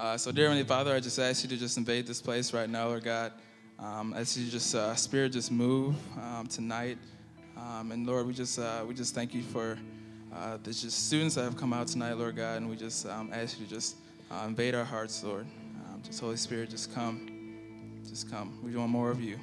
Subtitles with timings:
[0.00, 2.70] Uh, so, dear Heavenly Father, I just ask you to just invade this place right
[2.70, 3.32] now, Lord God.
[3.78, 6.96] Um, as you just uh, spirit just move um, tonight,
[7.54, 9.76] um, and Lord, we just uh, we just thank you for
[10.34, 13.28] uh, the just students that have come out tonight, Lord God, and we just um,
[13.30, 13.96] ask you to just
[14.30, 15.44] uh, invade our hearts, Lord.
[15.84, 18.58] Um, just Holy Spirit, just come, just come.
[18.64, 19.38] We want more of you.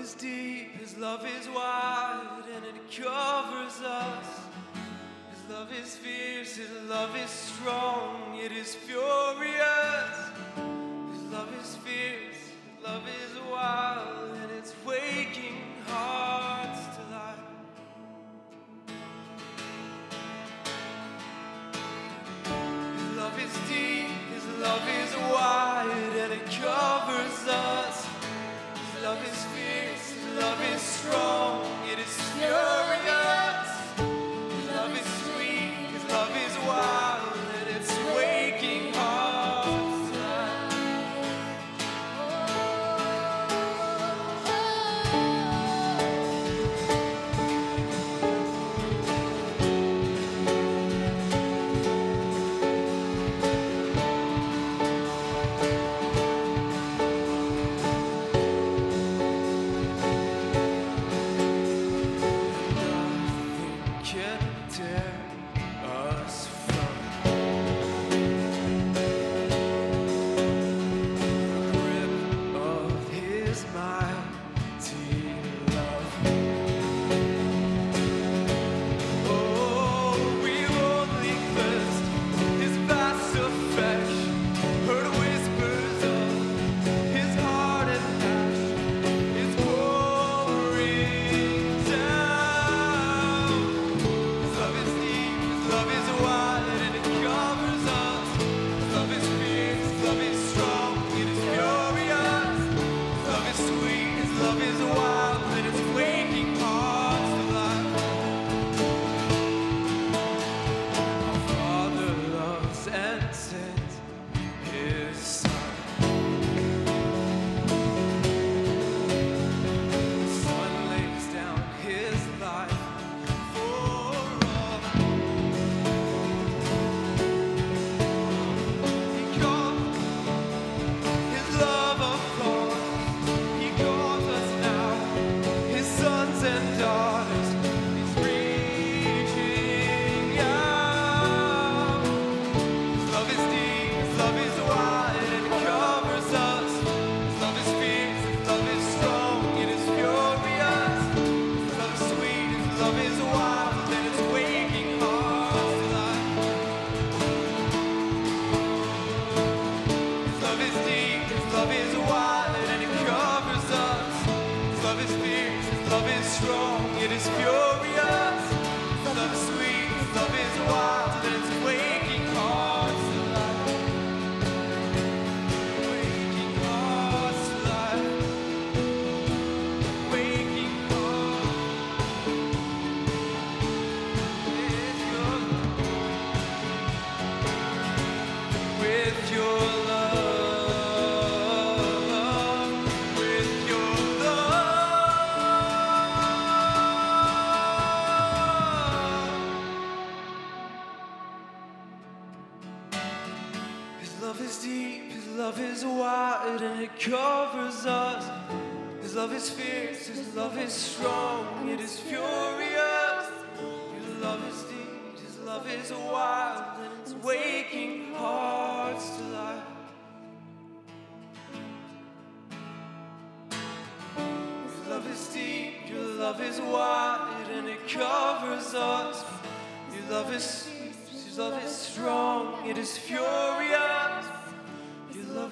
[0.00, 4.26] is deep, His love is wide, and it covers us.
[5.30, 8.74] His love is fierce, His love is strong, it is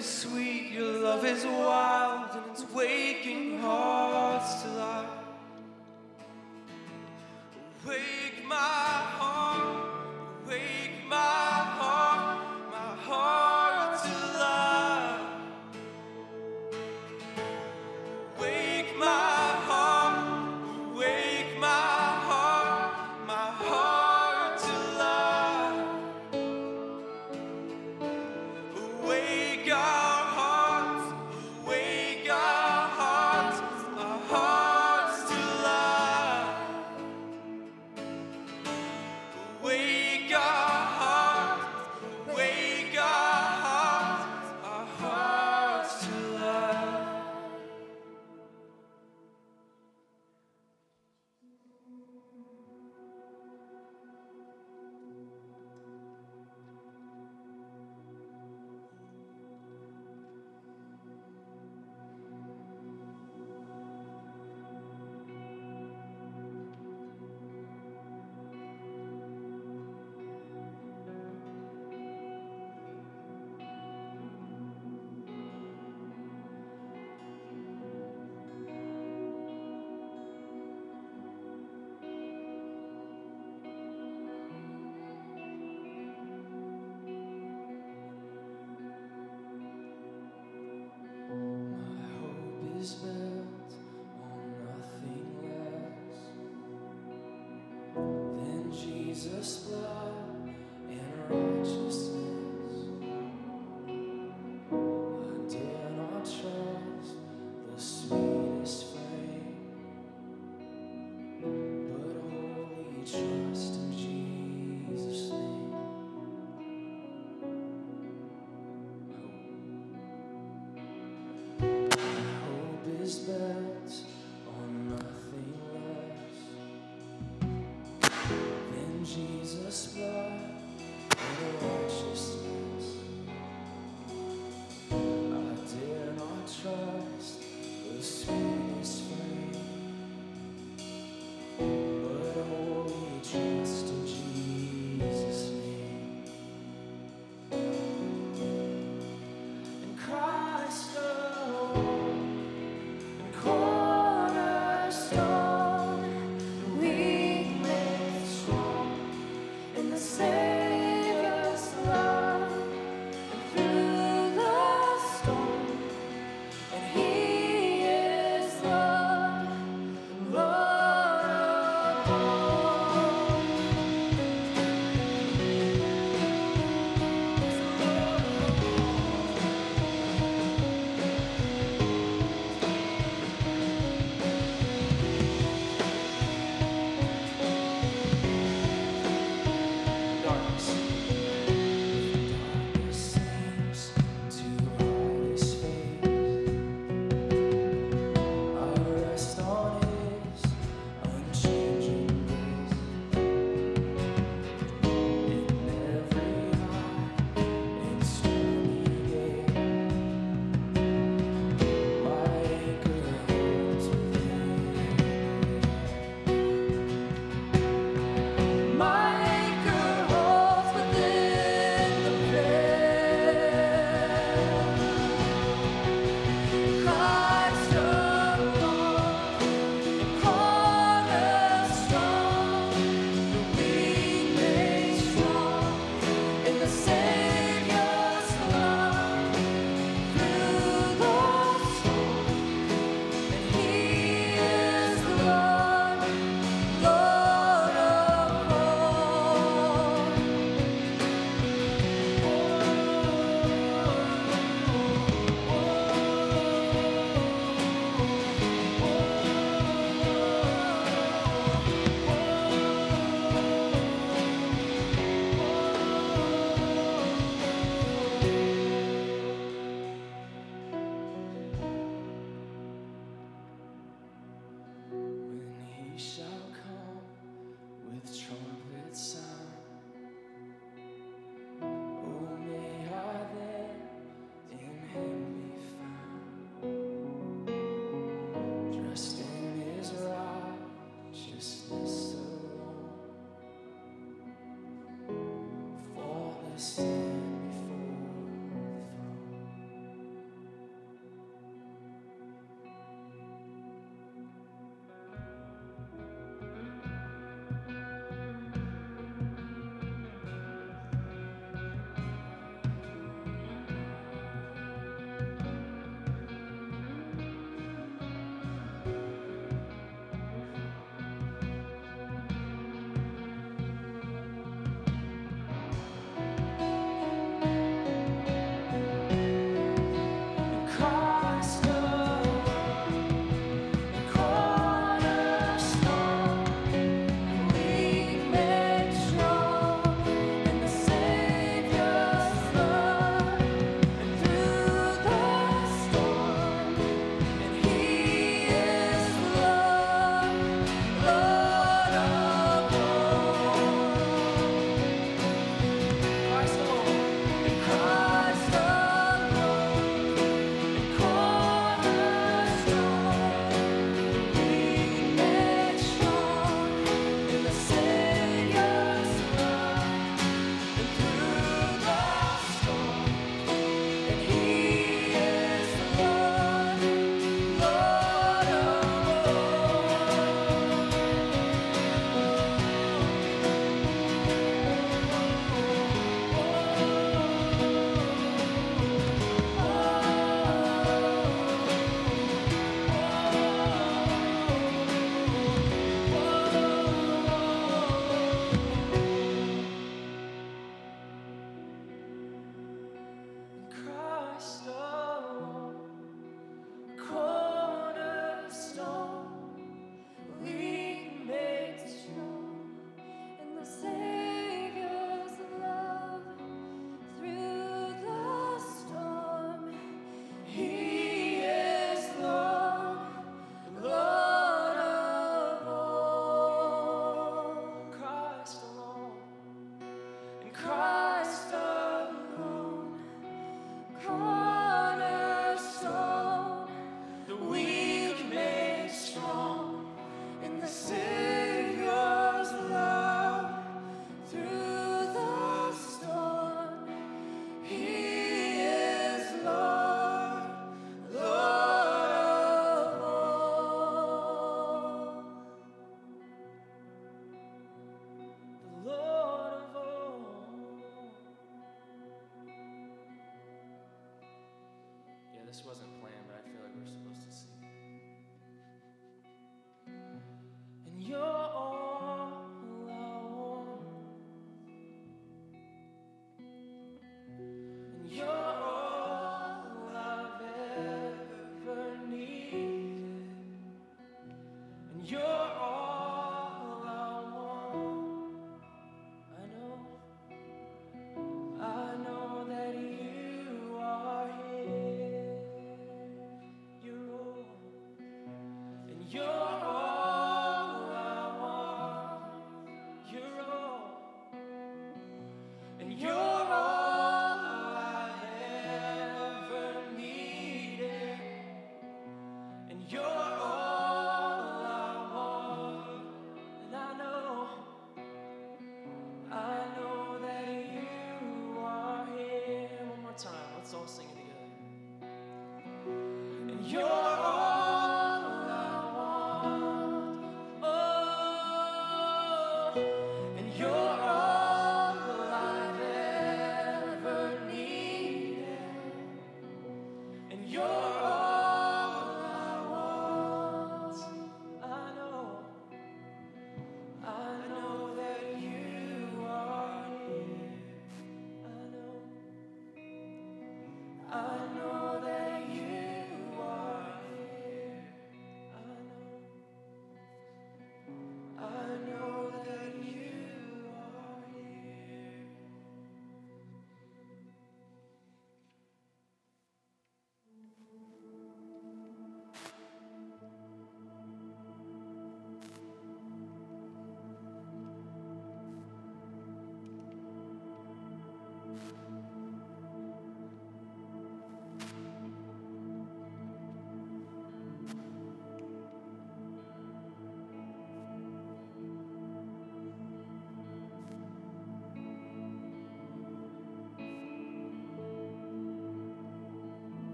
[0.00, 5.10] is sweet, your love is wild, and it's waking hearts to life.
[7.86, 8.89] Wake my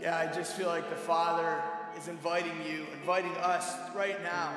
[0.00, 1.62] Yeah, I just feel like the Father
[1.98, 4.52] is inviting you, inviting us right now.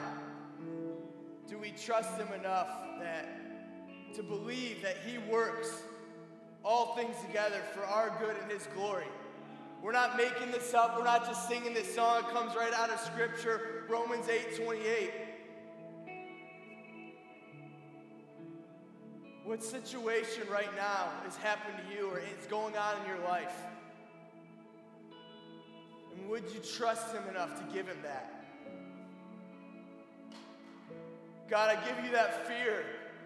[1.47, 2.67] Do we trust Him enough
[2.99, 5.81] that to believe that He works
[6.63, 9.07] all things together for our good and His glory?
[9.81, 10.97] We're not making this up.
[10.97, 12.25] We're not just singing this song.
[12.25, 15.11] It comes right out of Scripture, Romans 8 28.
[19.45, 23.55] What situation right now has happened to you or is going on in your life?
[26.29, 28.45] Would you trust Him enough to give Him that?
[31.49, 32.85] God, I give you that fear.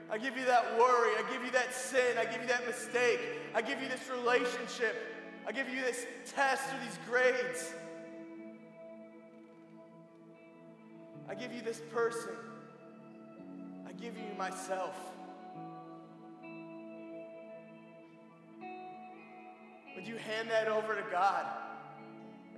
[0.09, 1.11] I give you that worry.
[1.17, 2.17] I give you that sin.
[2.17, 3.19] I give you that mistake.
[3.53, 4.95] I give you this relationship.
[5.45, 7.73] I give you this test or these grades.
[11.27, 12.37] I give you this person.
[13.85, 14.95] I give you myself.
[19.97, 21.45] Would you hand that over to God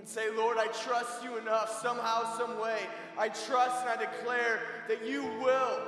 [0.06, 2.78] and say, Lord, I trust you enough somehow, some way.
[3.18, 5.80] I trust and I declare that you will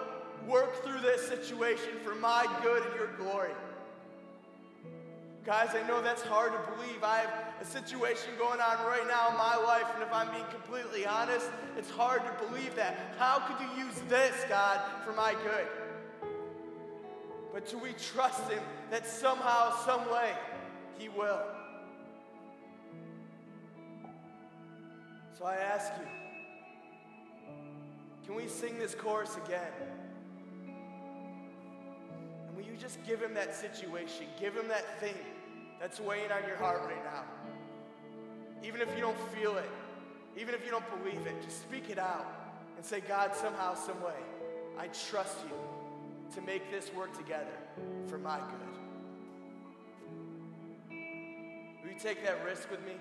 [0.47, 3.51] work through this situation for my good and your glory.
[5.45, 7.03] Guys, I know that's hard to believe.
[7.03, 10.49] I have a situation going on right now in my life, and if I'm being
[10.49, 11.45] completely honest,
[11.77, 12.97] it's hard to believe that.
[13.19, 15.67] How could you use this, God, for my good?
[17.53, 20.34] But do we trust Him that somehow, some way,
[20.97, 21.39] He will?
[25.38, 26.08] So I ask you,
[28.26, 29.71] can we sing this chorus again?
[32.47, 34.26] And will you just give him that situation?
[34.39, 35.13] Give him that thing
[35.80, 37.23] that's weighing on your heart right now.
[38.63, 39.69] Even if you don't feel it,
[40.36, 42.26] even if you don't believe it, just speak it out
[42.76, 44.19] and say, God, somehow, some way,
[44.80, 45.56] I trust you
[46.36, 47.45] to make this work together
[48.08, 48.73] for my good.
[51.84, 52.93] Will you take that risk with me?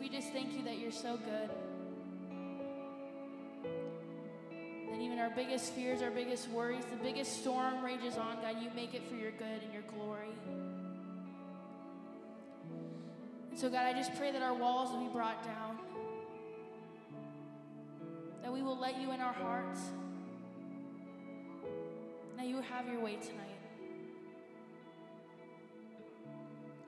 [0.00, 1.50] We just thank you that you're so good.
[4.90, 8.70] That even our biggest fears, our biggest worries, the biggest storm rages on, God, you
[8.74, 10.28] make it for your good and your glory.
[13.50, 15.78] And so, God, I just pray that our walls will be brought down,
[18.42, 19.80] that we will let you in our hearts,
[22.36, 23.58] that you have your way tonight.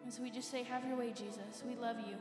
[0.05, 1.63] And so we just say, Have your way, Jesus.
[1.67, 2.17] We love you.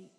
[0.00, 0.10] Seat.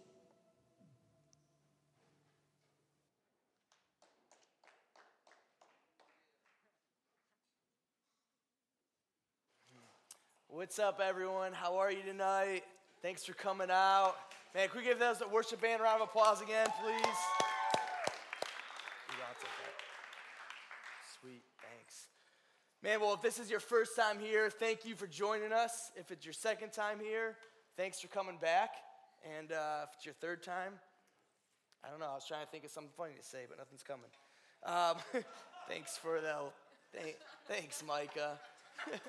[10.48, 11.54] What's up, everyone?
[11.54, 12.64] How are you tonight?
[13.02, 14.16] Thanks for coming out.
[14.54, 17.18] Man, can we give those worship band a round of applause again, please?
[21.22, 22.08] Sweet, thanks.
[22.84, 25.92] Man, well, if this is your first time here, thank you for joining us.
[25.96, 27.38] If it's your second time here,
[27.78, 28.72] thanks for coming back.
[29.38, 30.74] And uh, if it's your third time,
[31.84, 32.08] I don't know.
[32.12, 34.10] I was trying to think of something funny to say, but nothing's coming.
[34.66, 35.24] Um,
[35.68, 36.36] thanks for the.
[36.94, 38.38] Thank, thanks, Micah.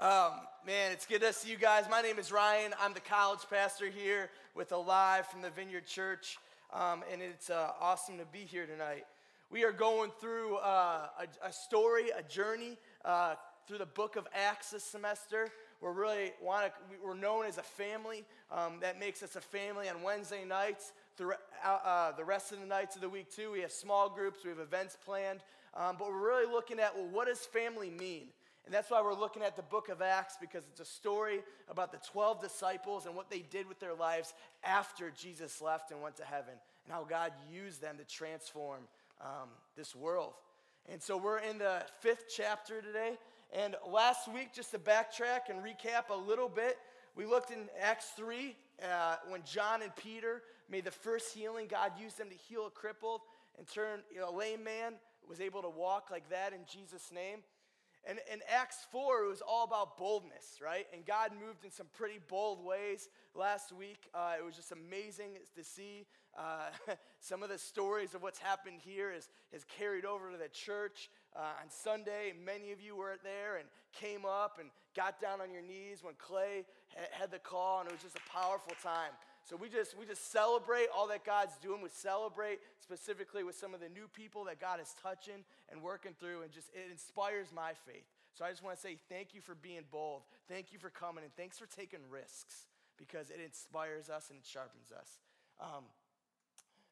[0.00, 0.30] Um,
[0.64, 1.86] man, it's good to see you guys.
[1.90, 2.72] My name is Ryan.
[2.80, 6.38] I'm the college pastor here with Alive from the Vineyard Church,
[6.72, 9.06] um, and it's uh, awesome to be here tonight.
[9.50, 13.34] We are going through uh, a, a, story, a journey uh,
[13.66, 15.48] through the book of Acts this semester.
[15.80, 16.72] We're really want to.
[17.04, 18.24] We're known as a family.
[18.50, 20.92] Um, that makes us a family on Wednesday nights.
[21.16, 24.40] Throughout uh, the rest of the nights of the week too, we have small groups.
[24.42, 25.40] We have events planned,
[25.74, 28.28] um, but we're really looking at well, what does family mean?
[28.68, 31.90] And that's why we're looking at the book of Acts because it's a story about
[31.90, 36.16] the 12 disciples and what they did with their lives after Jesus left and went
[36.16, 36.52] to heaven,
[36.84, 38.80] and how God used them to transform
[39.22, 40.34] um, this world.
[40.90, 43.16] And so we're in the fifth chapter today.
[43.52, 46.76] And last week, just to backtrack and recap a little bit,
[47.16, 51.66] we looked in Acts 3 uh, when John and Peter made the first healing.
[51.66, 53.22] God used them to heal a crippled
[53.56, 54.94] and turn you know, a lame man
[55.26, 57.38] was able to walk like that in Jesus' name.
[58.04, 60.86] And in Acts 4, it was all about boldness, right?
[60.94, 64.08] And God moved in some pretty bold ways last week.
[64.14, 66.06] Uh, it was just amazing to see
[66.38, 66.70] uh,
[67.20, 71.10] some of the stories of what's happened here is, is carried over to the church.
[71.36, 75.50] Uh, on Sunday, many of you were there and came up and got down on
[75.50, 76.64] your knees when Clay
[77.12, 79.12] had the call, and it was just a powerful time.
[79.44, 81.80] So we just we just celebrate all that God's doing.
[81.80, 86.12] We celebrate specifically with some of the new people that God is touching and working
[86.18, 88.04] through, and just it inspires my faith.
[88.34, 90.22] So I just want to say thank you for being bold.
[90.48, 92.66] Thank you for coming, and thanks for taking risks
[92.98, 95.18] because it inspires us and it sharpens us.
[95.60, 95.84] Um,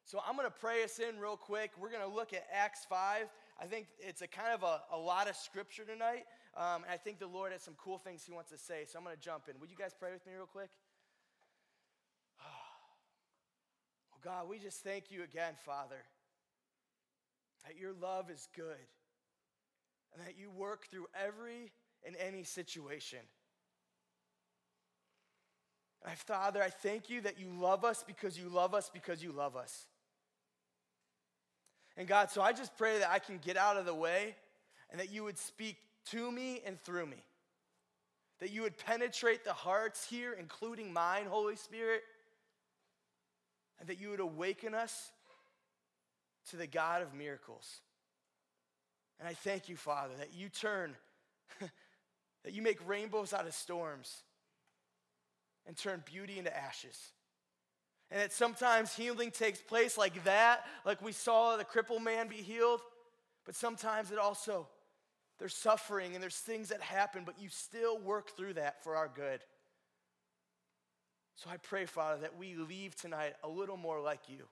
[0.05, 1.73] so I'm going to pray us in real quick.
[1.79, 3.27] We're going to look at Acts 5.
[3.61, 6.25] I think it's a kind of a, a lot of scripture tonight.
[6.57, 8.85] Um, and I think the Lord has some cool things he wants to say.
[8.87, 9.59] So I'm going to jump in.
[9.61, 10.71] Would you guys pray with me real quick?
[14.13, 16.03] Oh, God, we just thank you again, Father,
[17.65, 18.89] that your love is good
[20.13, 21.73] and that you work through every
[22.05, 23.21] and any situation.
[26.05, 29.33] And Father, I thank you that you love us because you love us because you
[29.33, 29.87] love us.
[31.97, 34.35] And God, so I just pray that I can get out of the way
[34.91, 35.77] and that you would speak
[36.07, 37.23] to me and through me.
[38.41, 42.03] That you would penetrate the hearts here, including mine, Holy Spirit
[43.79, 45.11] and that you would awaken us
[46.51, 47.81] to the God of miracles.
[49.19, 50.95] And I thank you, Father, that you turn,
[51.61, 54.23] that you make rainbows out of storms
[55.67, 57.13] and turn beauty into ashes.
[58.11, 62.37] And that sometimes healing takes place like that, like we saw the crippled man be
[62.37, 62.81] healed,
[63.45, 64.69] but sometimes it also,
[65.39, 69.11] there's suffering and there's things that happen, but you still work through that for our
[69.13, 69.41] good.
[71.35, 74.47] So I pray, Father, that we leave tonight a little more like you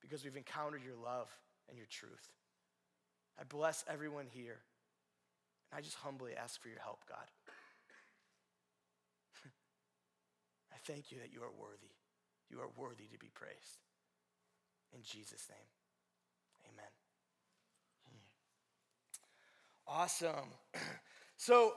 [0.00, 1.28] because we've encountered your love
[1.68, 2.32] and your truth.
[3.38, 4.58] I bless everyone here.
[5.70, 7.26] And I just humbly ask for your help, God.
[10.72, 11.92] I thank you that you are worthy.
[12.52, 13.80] You are worthy to be praised.
[14.94, 16.90] In Jesus' name, amen.
[19.86, 20.48] Awesome.
[21.38, 21.72] So,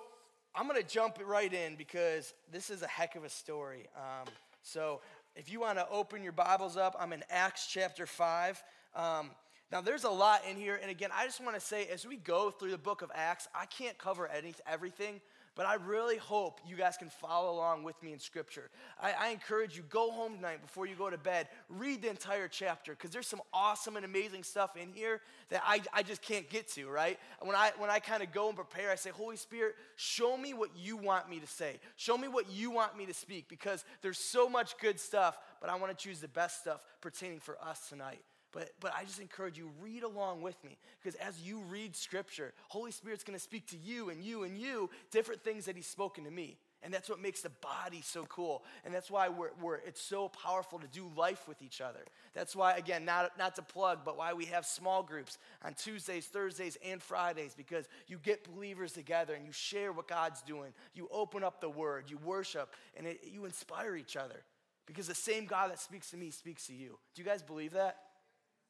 [0.53, 3.87] I'm going to jump right in because this is a heck of a story.
[3.97, 5.01] Um, so
[5.35, 8.63] if you want to open your Bibles up, I'm in Acts chapter 5.
[8.95, 9.31] Um,
[9.71, 10.79] now, there's a lot in here.
[10.81, 13.47] And again, I just want to say, as we go through the book of Acts,
[13.53, 15.19] I can't cover any, everything.
[15.55, 18.69] But I really hope you guys can follow along with me in Scripture.
[19.01, 22.49] I, I encourage you, go home tonight before you go to bed, read the entire
[22.49, 26.49] chapter, because there's some awesome and amazing stuff in here that I, I just can't
[26.49, 27.17] get to, right?
[27.39, 30.53] When I, when I kind of go and prepare, I say, Holy Spirit, show me
[30.53, 31.79] what you want me to say.
[31.95, 35.69] Show me what you want me to speak, because there's so much good stuff, but
[35.69, 38.19] I want to choose the best stuff pertaining for us tonight.
[38.55, 40.77] But, but I just encourage you, read along with me.
[41.03, 44.89] Because as you read scripture, Holy Spirit's gonna speak to you and you and you
[45.11, 46.57] different things that He's spoken to me.
[46.81, 48.63] And that's what makes the body so cool.
[48.85, 51.99] And that's why we're, we're, it's so powerful to do life with each other.
[52.33, 56.27] That's why, again, not, not to plug, but why we have small groups on Tuesdays,
[56.27, 60.71] Thursdays, and Fridays, because you get believers together and you share what God's doing.
[60.93, 64.43] You open up the word, you worship, and it, you inspire each other.
[64.85, 66.99] Because the same God that speaks to me speaks to you.
[67.15, 67.97] Do you guys believe that?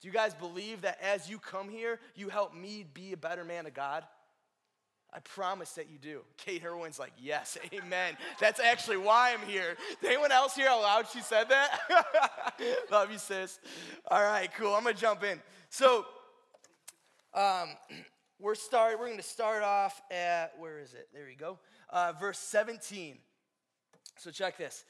[0.02, 3.44] Do you guys believe that as you come here, you help me be a better
[3.44, 4.04] man of God?
[5.16, 6.22] I promise that you do.
[6.36, 8.18] Kate Irwin's like, yes, amen.
[8.40, 9.78] That's actually why I'm here.
[10.02, 11.80] Did anyone else hear how loud she said that?
[12.92, 13.60] Love you, sis.
[14.10, 14.74] All right, cool.
[14.74, 15.42] I'm gonna jump in.
[15.70, 16.06] So,
[17.34, 17.70] um,
[18.42, 19.00] we're start.
[19.00, 21.08] We're gonna start off at where is it?
[21.14, 21.60] There you go.
[21.90, 23.18] Uh, verse 17.
[24.18, 24.84] So check this.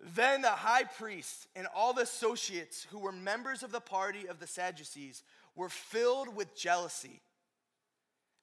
[0.00, 4.40] Then the high priest and all the associates who were members of the party of
[4.40, 5.22] the Sadducees
[5.54, 7.20] were filled with jealousy.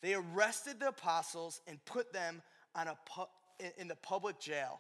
[0.02, 2.42] They arrested the apostles and put them
[2.76, 4.80] on a pu- in the public jail.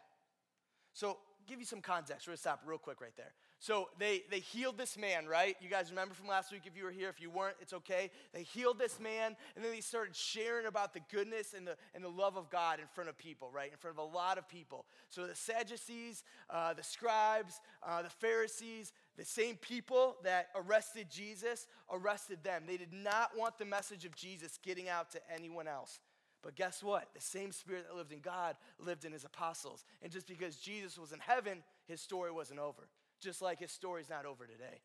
[0.93, 1.17] So,
[1.47, 2.27] give you some context.
[2.27, 3.33] We're gonna stop real quick right there.
[3.61, 5.57] So they, they healed this man, right?
[5.59, 7.09] You guys remember from last week if you were here.
[7.09, 8.09] If you weren't, it's okay.
[8.33, 12.01] They healed this man, and then they started sharing about the goodness and the, and
[12.01, 13.69] the love of God in front of people, right?
[13.69, 14.85] In front of a lot of people.
[15.09, 21.67] So the Sadducees, uh, the scribes, uh, the Pharisees, the same people that arrested Jesus
[21.91, 22.63] arrested them.
[22.65, 25.99] They did not want the message of Jesus getting out to anyone else.
[26.41, 27.09] But guess what?
[27.13, 29.83] The same spirit that lived in God lived in his apostles.
[30.01, 32.87] And just because Jesus was in heaven, his story wasn't over
[33.21, 34.81] just like his story's not over today.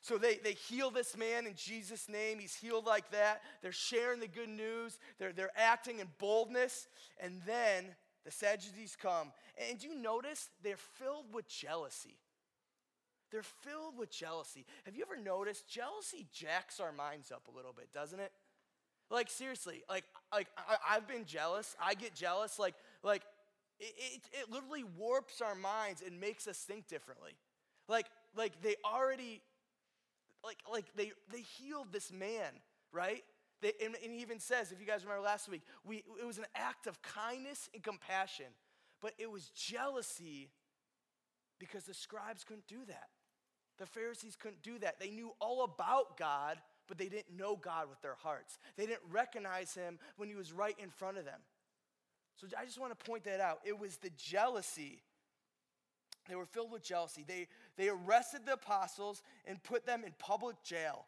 [0.00, 2.40] So they, they heal this man in Jesus' name.
[2.40, 3.42] He's healed like that.
[3.62, 4.98] They're sharing the good news.
[5.18, 6.88] They're, they're acting in boldness.
[7.20, 7.84] And then
[8.24, 9.32] the Sadducees come.
[9.70, 12.16] And you notice they're filled with jealousy.
[13.30, 14.66] They're filled with jealousy.
[14.84, 18.32] Have you ever noticed jealousy jacks our minds up a little bit, doesn't it?
[19.08, 21.76] Like seriously, like like I, have been jealous.
[21.82, 22.58] I get jealous.
[22.58, 23.22] Like like
[23.78, 27.32] it, it, it literally warps our minds and makes us think differently.
[27.92, 29.42] Like, like they already,
[30.42, 32.50] like, like they, they healed this man,
[32.90, 33.22] right?
[33.60, 36.38] They, and, and he even says, if you guys remember last week, we, it was
[36.38, 38.46] an act of kindness and compassion,
[39.02, 40.48] but it was jealousy
[41.58, 43.08] because the scribes couldn't do that.
[43.78, 44.98] The Pharisees couldn't do that.
[44.98, 46.56] They knew all about God,
[46.88, 48.58] but they didn't know God with their hearts.
[48.78, 51.40] They didn't recognize him when he was right in front of them.
[52.36, 53.60] So I just want to point that out.
[53.66, 55.02] It was the jealousy
[56.28, 57.24] they were filled with jealousy.
[57.26, 61.06] They, they arrested the apostles and put them in public jail.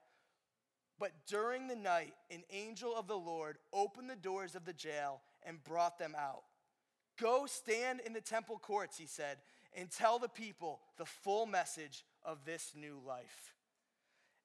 [0.99, 5.21] But during the night, an angel of the Lord opened the doors of the jail
[5.43, 6.45] and brought them out.
[7.21, 9.39] Go stand in the temple courts, he said,
[9.77, 13.55] and tell the people the full message of this new life.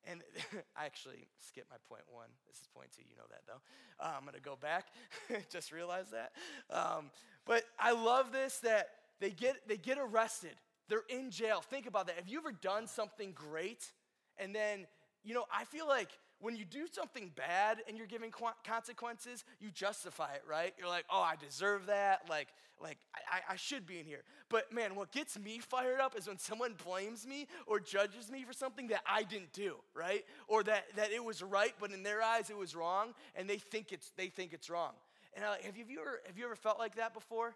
[0.05, 0.21] And
[0.77, 2.29] I actually skipped my point one.
[2.47, 3.03] This is point two.
[3.07, 3.61] You know that though.
[4.03, 4.87] Uh, I'm going to go back.
[5.51, 6.31] Just realized that.
[6.71, 7.11] Um,
[7.45, 8.89] but I love this that
[9.19, 10.55] they get, they get arrested.
[10.89, 11.61] They're in jail.
[11.61, 12.17] Think about that.
[12.17, 13.91] Have you ever done something great
[14.37, 14.87] and then,
[15.23, 16.09] you know, I feel like
[16.39, 18.31] when you do something bad and you're giving
[18.65, 20.73] consequences, you justify it, right?
[20.77, 22.21] You're like, oh, I deserve that.
[22.29, 22.47] Like,
[22.81, 22.97] like
[23.29, 24.23] I, I should be in here.
[24.49, 28.45] But man, what gets me fired up is when someone blames me or judges me
[28.45, 30.23] for something that I didn't do, right?
[30.47, 33.57] Or that, that it was right, but in their eyes it was wrong, and they
[33.57, 34.93] think it's they think it's wrong.
[35.35, 37.53] And I, have you ever have you ever felt like that before?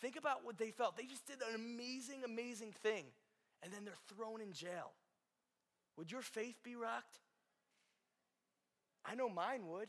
[0.00, 0.96] Think about what they felt.
[0.96, 3.04] They just did an amazing, amazing thing,
[3.62, 4.92] and then they're thrown in jail.
[5.96, 7.18] Would your faith be rocked?
[9.04, 9.88] I know mine would.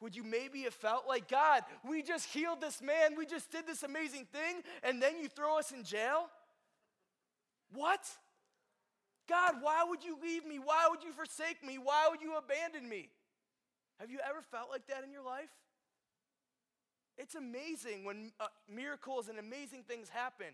[0.00, 3.66] Would you maybe have felt like, God, we just healed this man, we just did
[3.66, 6.26] this amazing thing, and then you throw us in jail?
[7.72, 8.04] What?
[9.28, 10.58] God, why would you leave me?
[10.58, 11.78] Why would you forsake me?
[11.78, 13.08] Why would you abandon me?
[14.00, 15.50] Have you ever felt like that in your life?
[17.18, 20.48] It's amazing when uh, miracles and amazing things happen.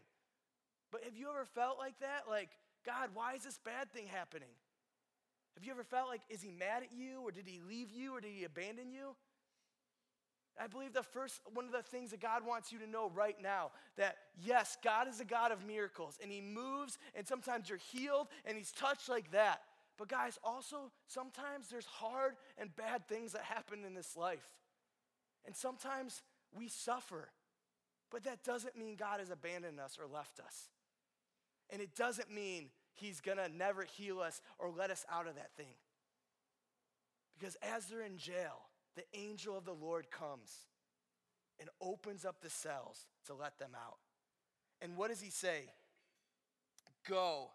[0.91, 2.25] But have you ever felt like that?
[2.29, 2.51] Like,
[2.85, 4.51] God, why is this bad thing happening?
[5.55, 8.17] Have you ever felt like, is he mad at you, or did he leave you,
[8.17, 9.15] or did he abandon you?
[10.61, 13.37] I believe the first one of the things that God wants you to know right
[13.41, 17.79] now that yes, God is a God of miracles and he moves and sometimes you're
[17.79, 19.63] healed and he's touched like that.
[19.99, 24.47] But guys, also sometimes there's hard and bad things that happen in this life.
[25.47, 26.23] And sometimes
[26.57, 27.29] we suffer.
[28.11, 30.69] But that doesn't mean God has abandoned us or left us.
[31.71, 35.55] And it doesn't mean he's to never heal us or let us out of that
[35.57, 35.75] thing.
[37.39, 40.53] Because as they're in jail, the angel of the Lord comes
[41.59, 43.99] and opens up the cells to let them out.
[44.81, 45.73] And what does he say?
[47.09, 47.51] Go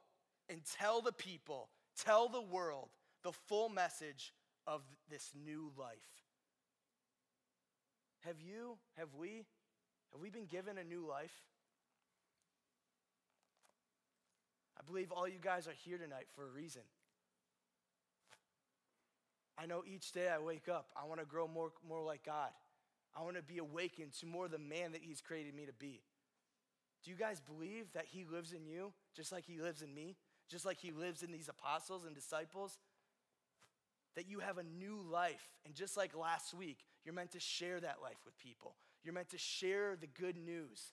[0.50, 1.70] and tell the people,
[2.04, 2.90] tell the world
[3.24, 4.34] the full message
[4.66, 6.27] of this new life.
[8.26, 9.46] Have you, have we,
[10.12, 11.32] have we been given a new life?
[14.78, 16.82] I believe all you guys are here tonight for a reason.
[19.58, 22.50] I know each day I wake up, I want to grow more, more like God.
[23.18, 26.02] I want to be awakened to more the man that He's created me to be.
[27.04, 30.16] Do you guys believe that He lives in you just like He lives in me?
[30.50, 32.78] Just like He lives in these apostles and disciples?
[34.18, 35.48] That you have a new life.
[35.66, 38.76] And just like last week, you're meant to share that life with people.
[39.06, 40.92] You're meant to share the good news.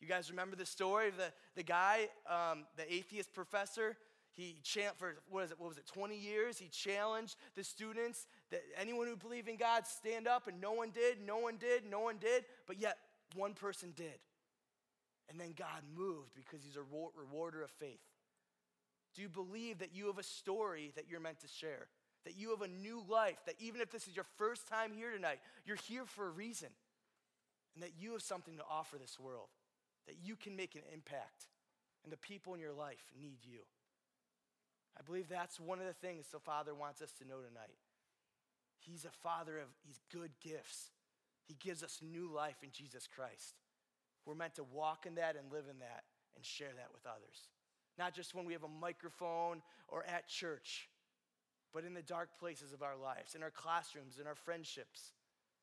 [0.00, 3.96] You guys remember the story of the, the guy, um, the atheist professor
[4.38, 4.56] he
[4.96, 5.58] for what is it?
[5.58, 5.86] What was it?
[5.86, 6.58] 20 years.
[6.58, 10.90] He challenged the students that anyone who believed in God stand up, and no one
[10.90, 11.20] did.
[11.20, 11.82] No one did.
[11.90, 12.44] No one did.
[12.68, 12.98] But yet
[13.34, 14.20] one person did.
[15.28, 16.84] And then God moved because He's a
[17.20, 17.98] rewarder of faith.
[19.16, 21.88] Do you believe that you have a story that you're meant to share?
[22.24, 23.38] That you have a new life?
[23.46, 26.68] That even if this is your first time here tonight, you're here for a reason,
[27.74, 29.48] and that you have something to offer this world?
[30.06, 31.46] That you can make an impact,
[32.04, 33.60] and the people in your life need you.
[34.98, 37.78] I believe that's one of the things the Father wants us to know tonight.
[38.80, 40.90] He's a Father of He's good gifts.
[41.46, 43.54] He gives us new life in Jesus Christ.
[44.26, 46.04] We're meant to walk in that and live in that
[46.36, 47.48] and share that with others.
[47.98, 50.88] Not just when we have a microphone or at church,
[51.72, 55.12] but in the dark places of our lives, in our classrooms, in our friendships,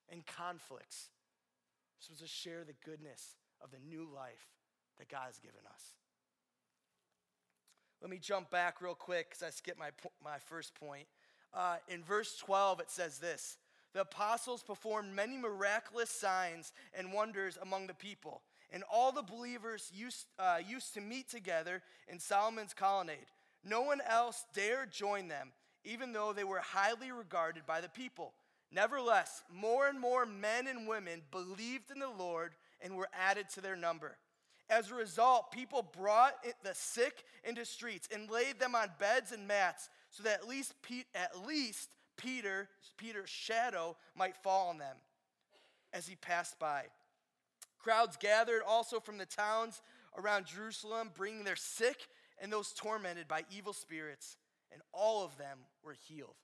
[0.09, 1.09] in conflicts.
[1.97, 4.47] We're supposed to share the goodness of the new life
[4.97, 5.93] that God has given us.
[8.01, 9.89] Let me jump back real quick because I skipped my,
[10.23, 11.07] my first point.
[11.53, 13.57] Uh, in verse 12, it says this
[13.93, 18.41] The apostles performed many miraculous signs and wonders among the people,
[18.71, 23.31] and all the believers used, uh, used to meet together in Solomon's colonnade.
[23.63, 25.51] No one else dared join them,
[25.85, 28.33] even though they were highly regarded by the people.
[28.71, 33.61] Nevertheless, more and more men and women believed in the Lord and were added to
[33.61, 34.17] their number.
[34.69, 36.33] As a result, people brought
[36.63, 40.73] the sick into streets and laid them on beds and mats so that at least,
[41.13, 42.67] at least Peter,
[42.97, 44.97] Peter's shadow might fall on them
[45.93, 46.83] as he passed by.
[47.77, 49.81] Crowds gathered also from the towns
[50.17, 52.07] around Jerusalem, bringing their sick
[52.41, 54.37] and those tormented by evil spirits,
[54.71, 56.35] and all of them were healed.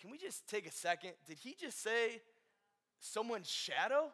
[0.00, 1.12] Can we just take a second?
[1.26, 2.20] Did he just say
[3.00, 4.12] someone's shadow?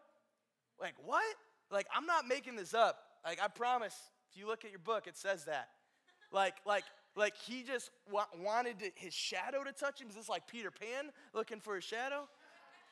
[0.80, 1.22] Like, what?
[1.70, 2.98] Like, I'm not making this up.
[3.24, 3.94] Like, I promise,
[4.30, 5.68] if you look at your book, it says that.
[6.30, 6.84] Like, like,
[7.14, 10.08] like he just wa- wanted to, his shadow to touch him.
[10.08, 12.28] Is this like Peter Pan looking for his shadow?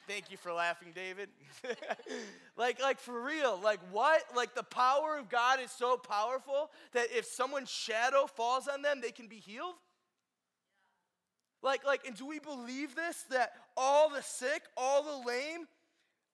[0.06, 1.28] Thank you for laughing, David.
[2.56, 4.22] like, like for real, like what?
[4.34, 9.00] Like the power of God is so powerful that if someone's shadow falls on them,
[9.00, 9.74] they can be healed?
[11.62, 13.24] Like, like, and do we believe this?
[13.30, 15.66] That all the sick, all the lame,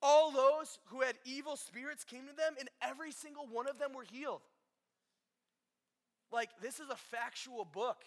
[0.03, 3.93] all those who had evil spirits came to them, and every single one of them
[3.93, 4.43] were healed.
[6.31, 8.05] Like, this is a factual book.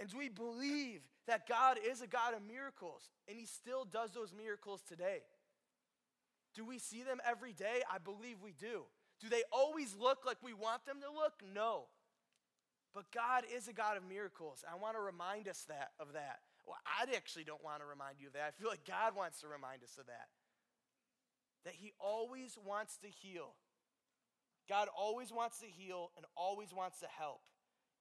[0.00, 4.10] And do we believe that God is a God of miracles and He still does
[4.10, 5.22] those miracles today?
[6.54, 7.82] Do we see them every day?
[7.92, 8.82] I believe we do.
[9.20, 11.34] Do they always look like we want them to look?
[11.54, 11.84] No.
[12.94, 14.64] But God is a God of miracles.
[14.70, 16.46] I want to remind us that of that.
[16.64, 18.54] Well, I actually don't want to remind you of that.
[18.54, 20.30] I feel like God wants to remind us of that
[21.64, 23.56] that He always wants to heal.
[24.68, 27.40] God always wants to heal and always wants to help,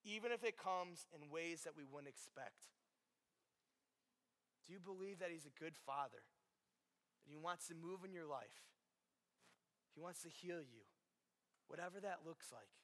[0.04, 2.68] even if it comes in ways that we wouldn't expect.
[4.68, 6.24] Do you believe that He's a good Father?
[7.24, 8.68] That He wants to move in your life?
[9.96, 10.84] He wants to heal you,
[11.68, 12.83] whatever that looks like.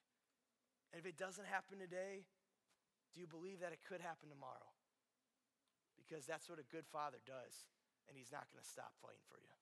[0.92, 2.26] And if it doesn't happen today,
[3.14, 4.70] do you believe that it could happen tomorrow?
[5.96, 7.66] Because that's what a good father does,
[8.08, 9.54] and he's not going to stop fighting for you.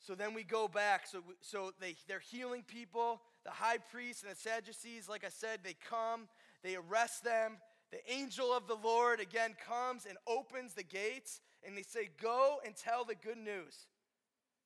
[0.00, 1.06] So then we go back.
[1.06, 3.20] So, so they, they're healing people.
[3.44, 6.28] The high priest and the Sadducees, like I said, they come,
[6.62, 7.58] they arrest them,
[7.90, 12.58] the angel of the Lord again comes and opens the gates, and they say, Go
[12.64, 13.86] and tell the good news.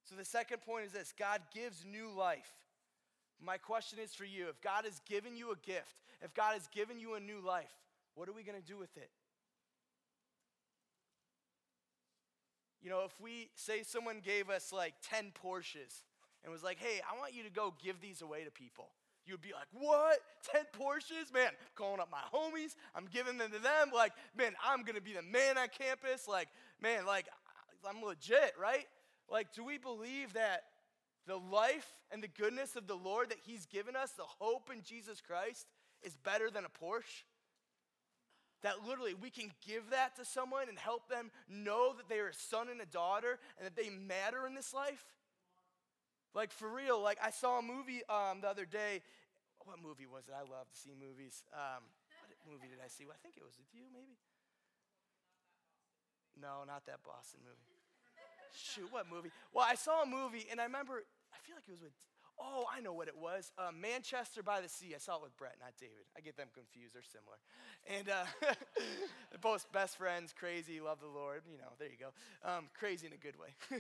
[0.05, 2.53] So the second point is this God gives new life.
[3.41, 6.69] My question is for you if God has given you a gift, if God has
[6.69, 7.73] given you a new life,
[8.15, 9.11] what are we going to do with it?
[12.83, 16.03] You know, if we say someone gave us like 10 Porsches
[16.43, 18.89] and was like, hey, I want you to go give these away to people,
[19.25, 20.19] you'd be like, what?
[20.53, 21.33] 10 Porsches?
[21.33, 23.93] Man, calling up my homies, I'm giving them to them.
[23.95, 26.27] Like, man, I'm gonna be the man on campus.
[26.27, 26.49] Like,
[26.83, 27.27] man, like,
[27.89, 28.87] I'm legit, right?
[29.31, 30.65] Like, do we believe that
[31.27, 34.83] the life and the goodness of the Lord that He's given us, the hope in
[34.83, 35.67] Jesus Christ,
[36.03, 37.25] is better than a Porsche?
[38.63, 42.29] That literally we can give that to someone and help them know that they are
[42.29, 45.05] a son and a daughter and that they matter in this life?
[46.35, 49.03] Like for real, like I saw a movie um, the other day.
[49.65, 50.35] What movie was it?
[50.35, 51.45] I love to see movies.
[51.53, 51.83] Um,
[52.43, 53.05] what movie did I see?
[53.05, 54.19] I think it was with you, maybe.
[56.41, 57.72] No, not that Boston movie.
[58.55, 59.31] Shoot, what movie?
[59.53, 61.05] Well, I saw a movie and I remember.
[61.33, 61.93] I feel like it was with
[62.41, 63.53] Oh, I know what it was.
[63.59, 64.95] Uh, Manchester by the Sea.
[64.95, 66.07] I saw it with Brett, not David.
[66.17, 66.95] I get them confused.
[66.95, 67.39] They're similar.
[67.87, 68.57] And uh,
[69.41, 71.43] both best friends, crazy, love the Lord.
[71.51, 72.11] You know, there you go.
[72.45, 73.55] Um, crazy in a good way.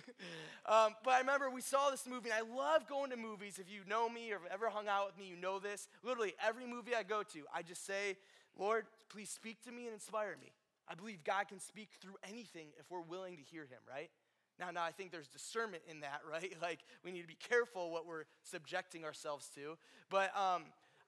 [0.66, 3.58] um, but I remember we saw this movie, and I love going to movies.
[3.58, 5.88] If you know me or have ever hung out with me, you know this.
[6.02, 8.16] Literally, every movie I go to, I just say,
[8.58, 10.52] Lord, please speak to me and inspire me.
[10.88, 14.10] I believe God can speak through anything if we're willing to hear Him, right?
[14.58, 16.54] Now, now I think there's discernment in that, right?
[16.60, 19.76] Like we need to be careful what we're subjecting ourselves to.
[20.10, 20.64] But um,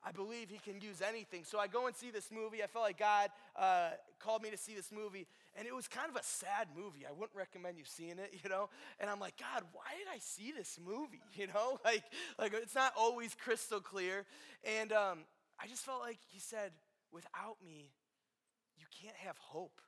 [0.07, 1.45] I believe he can use anything.
[1.45, 2.63] So I go and see this movie.
[2.63, 5.27] I felt like God uh, called me to see this movie,
[5.57, 7.07] and it was kind of a sad movie.
[7.09, 8.69] I wouldn't recommend you seeing it, you know.
[9.01, 11.23] And I'm like, God, why did I see this movie?
[11.35, 12.05] You know, like
[12.39, 14.25] like it's not always crystal clear.
[14.63, 15.19] And um,
[15.61, 16.71] I just felt like he said,
[17.13, 17.91] without me,
[18.79, 19.81] you can't have hope.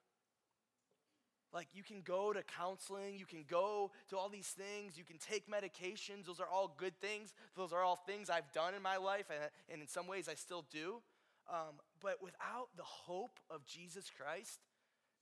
[1.56, 5.16] Like you can go to counseling, you can go to all these things, you can
[5.16, 6.26] take medications.
[6.26, 7.32] Those are all good things.
[7.56, 10.34] Those are all things I've done in my life, and, and in some ways I
[10.34, 11.00] still do.
[11.48, 14.58] Um, but without the hope of Jesus Christ,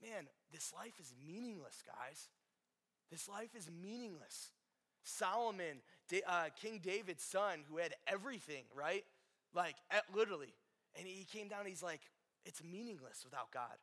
[0.03, 2.29] man, this life is meaningless, guys.
[3.13, 4.51] This life is meaningless.
[5.05, 5.83] Solomon,
[6.27, 9.05] uh, King David's son, who had everything, right?
[9.55, 9.77] Like,
[10.13, 10.55] literally.
[10.99, 12.01] And he came down, he's like,
[12.45, 13.77] it's meaningless without God.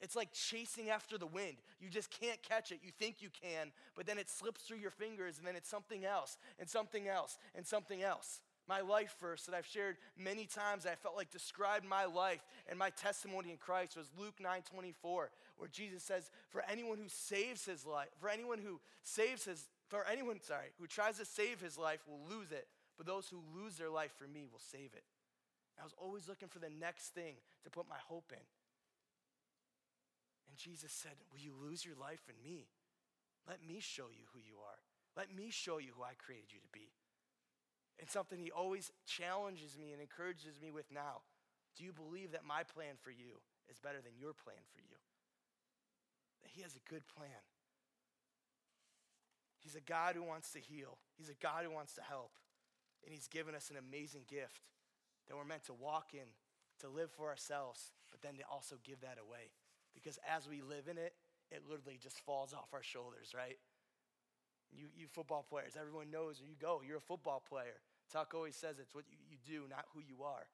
[0.00, 1.56] It's like chasing after the wind.
[1.80, 2.80] You just can't catch it.
[2.82, 6.04] You think you can, but then it slips through your fingers, and then it's something
[6.04, 8.40] else, and something else, and something else.
[8.68, 12.78] My life verse that I've shared many times, I felt like described my life and
[12.78, 17.64] my testimony in Christ was Luke 9 24, where Jesus says, For anyone who saves
[17.64, 21.76] his life, for anyone who saves his, for anyone, sorry, who tries to save his
[21.76, 25.04] life will lose it, but those who lose their life for me will save it.
[25.80, 27.34] I was always looking for the next thing
[27.64, 28.44] to put my hope in.
[30.50, 32.66] And Jesus said, Will you lose your life in me?
[33.46, 34.82] Let me show you who you are.
[35.16, 36.90] Let me show you who I created you to be.
[37.98, 41.22] And something he always challenges me and encourages me with now.
[41.78, 43.38] Do you believe that my plan for you
[43.70, 44.98] is better than your plan for you?
[46.42, 47.46] That he has a good plan.
[49.60, 52.32] He's a God who wants to heal, he's a God who wants to help.
[53.04, 54.68] And he's given us an amazing gift
[55.26, 56.28] that we're meant to walk in,
[56.80, 59.52] to live for ourselves, but then to also give that away.
[59.94, 61.14] Because as we live in it,
[61.50, 63.58] it literally just falls off our shoulders, right?
[64.70, 66.80] You, you football players, everyone knows where you go.
[66.86, 67.82] You're a football player.
[68.12, 70.46] Tuck always says it's what you, do, not who you are.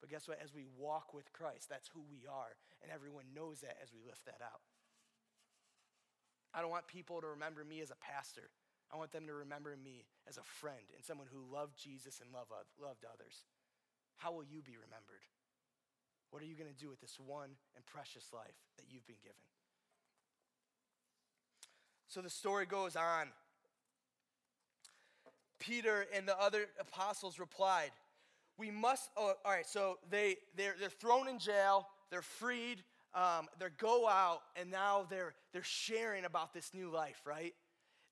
[0.00, 0.40] But guess what?
[0.42, 2.56] As we walk with Christ, that's who we are.
[2.82, 4.60] And everyone knows that as we lift that out.
[6.52, 8.50] I don't want people to remember me as a pastor.
[8.92, 12.28] I want them to remember me as a friend and someone who loved Jesus and
[12.32, 13.48] loved others.
[14.16, 15.24] How will you be remembered?
[16.32, 19.20] What are you going to do with this one and precious life that you've been
[19.22, 19.36] given?
[22.08, 23.28] So the story goes on.
[25.60, 27.90] Peter and the other apostles replied,
[28.56, 32.82] We must, oh, all right, so they, they're, they're thrown in jail, they're freed,
[33.14, 37.52] um, they go out, and now they're, they're sharing about this new life, right?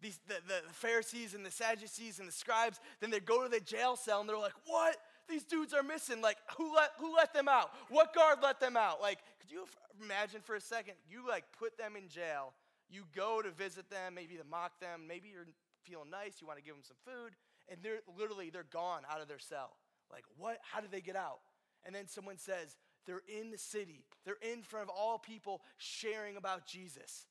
[0.02, 3.60] These, the, the Pharisees and the Sadducees and the scribes, then they go to the
[3.60, 4.98] jail cell and they're like, What?
[5.31, 6.20] These dudes are missing.
[6.20, 7.70] Like, who let, who let them out?
[7.89, 9.01] What guard let them out?
[9.01, 9.64] Like, could you
[10.03, 12.53] imagine for a second, you like put them in jail,
[12.89, 15.47] you go to visit them, maybe to mock them, maybe you're
[15.85, 17.33] feeling nice, you want to give them some food,
[17.68, 19.76] and they're literally, they're gone out of their cell.
[20.12, 20.59] Like, what?
[20.62, 21.39] How did they get out?
[21.87, 22.76] And then someone says,
[23.07, 27.26] they're in the city, they're in front of all people sharing about Jesus.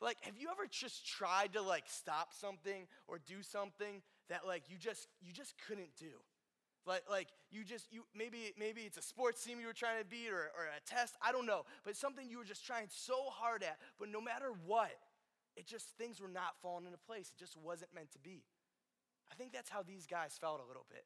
[0.00, 4.62] Like, have you ever just tried to like stop something or do something that like
[4.70, 6.06] you just you just couldn't do?
[6.88, 10.06] Like, like you just you maybe maybe it's a sports team you were trying to
[10.06, 13.28] beat or, or a test, I don't know, but something you were just trying so
[13.28, 14.96] hard at, but no matter what,
[15.54, 17.30] it just things were not falling into place.
[17.36, 18.42] It just wasn't meant to be.
[19.30, 21.04] I think that's how these guys felt a little bit.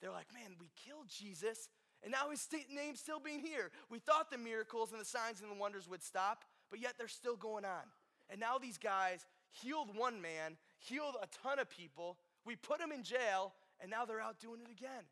[0.00, 1.68] They're like, man, we killed Jesus,
[2.02, 3.70] and now his name's still being here.
[3.90, 7.08] We thought the miracles and the signs and the wonders would stop, but yet they're
[7.08, 7.84] still going on.
[8.30, 12.16] And now these guys healed one man, healed a ton of people.
[12.44, 15.04] We put him in jail, and now they're out doing it again.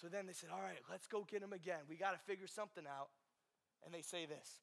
[0.00, 1.80] So then they said, All right, let's go get him again.
[1.88, 3.08] We got to figure something out.
[3.84, 4.60] And they say this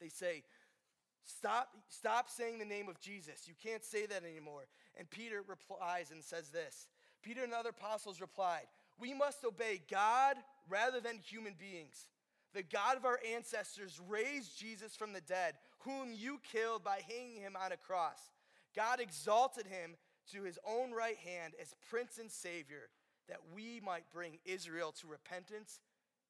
[0.00, 0.42] They say,
[1.24, 3.46] Stop, stop saying the name of Jesus.
[3.46, 4.62] You can't say that anymore.
[4.96, 6.88] And Peter replies and says this
[7.22, 8.66] Peter and the other apostles replied,
[9.00, 10.36] We must obey God
[10.68, 12.08] rather than human beings.
[12.54, 17.42] The God of our ancestors raised Jesus from the dead, whom you killed by hanging
[17.42, 18.18] him on a cross.
[18.74, 19.96] God exalted him
[20.32, 22.88] to his own right hand as Prince and Savior,
[23.28, 25.80] that we might bring Israel to repentance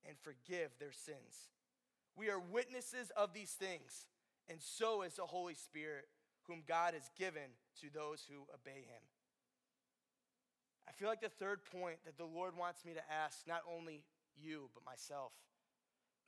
[0.06, 1.50] and forgive their sins.
[2.16, 4.06] We are witnesses of these things,
[4.48, 6.08] and so is the Holy Spirit,
[6.46, 9.02] whom God has given to those who obey him.
[10.88, 14.02] I feel like the third point that the Lord wants me to ask, not only
[14.36, 15.32] you, but myself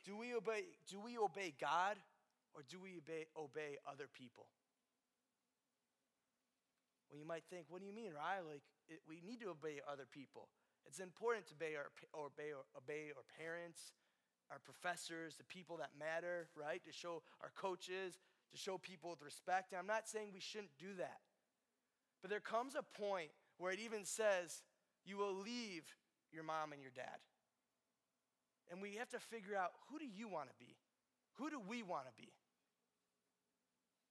[0.04, 1.96] do we obey, do we obey God
[2.54, 4.46] or do we obey, obey other people?
[7.10, 8.38] Well, you might think, what do you mean, right?
[8.46, 10.48] Like, it, we need to obey other people.
[10.86, 13.92] It's important to obey our, obey, obey our parents,
[14.50, 16.82] our professors, the people that matter, right?
[16.84, 18.18] To show our coaches,
[18.52, 19.72] to show people with respect.
[19.72, 21.18] And I'm not saying we shouldn't do that.
[22.22, 24.62] But there comes a point where it even says,
[25.04, 25.84] you will leave
[26.32, 27.18] your mom and your dad.
[28.70, 30.76] And we have to figure out who do you want to be?
[31.34, 32.30] Who do we want to be?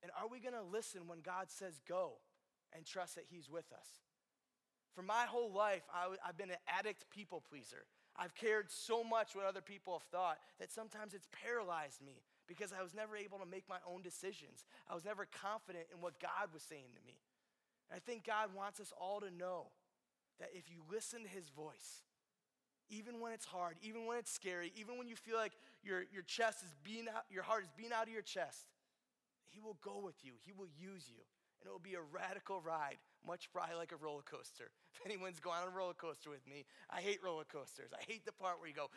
[0.02, 2.14] And are we going to listen when God says go
[2.76, 3.88] and trust that He's with us?
[4.94, 7.86] For my whole life, I, have been an addict people pleaser.
[8.18, 12.74] I've cared so much what other people have thought that sometimes it's paralyzed me because
[12.78, 14.66] I was never able to make my own decisions.
[14.90, 17.16] I was never confident in what God was saying to me.
[17.90, 19.68] And I think God wants us all to know
[20.40, 22.04] that if you listen to His voice,
[22.90, 25.54] even when it's hard, even when it's scary, even when you feel like
[25.84, 28.66] your, your chest is being out, your heart is being out of your chest,
[29.50, 30.34] He will go with you.
[30.44, 31.22] He will use you.
[31.62, 34.72] And it will be a radical ride, much probably like a roller coaster.
[35.00, 37.92] If anyone's going on a roller coaster with me, I hate roller coasters.
[37.94, 38.90] I hate the part where you go,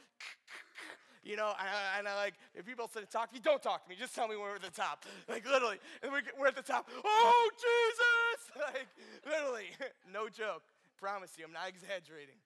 [1.22, 3.84] you know, and I, and I like, if people to talk to me, don't talk
[3.84, 5.04] to me, just tell me we're at the top.
[5.28, 8.66] Like literally, and we're at the top, oh, Jesus!
[8.66, 8.88] Like
[9.24, 9.70] literally,
[10.12, 10.62] no joke.
[10.98, 12.38] Promise you, I'm not exaggerating.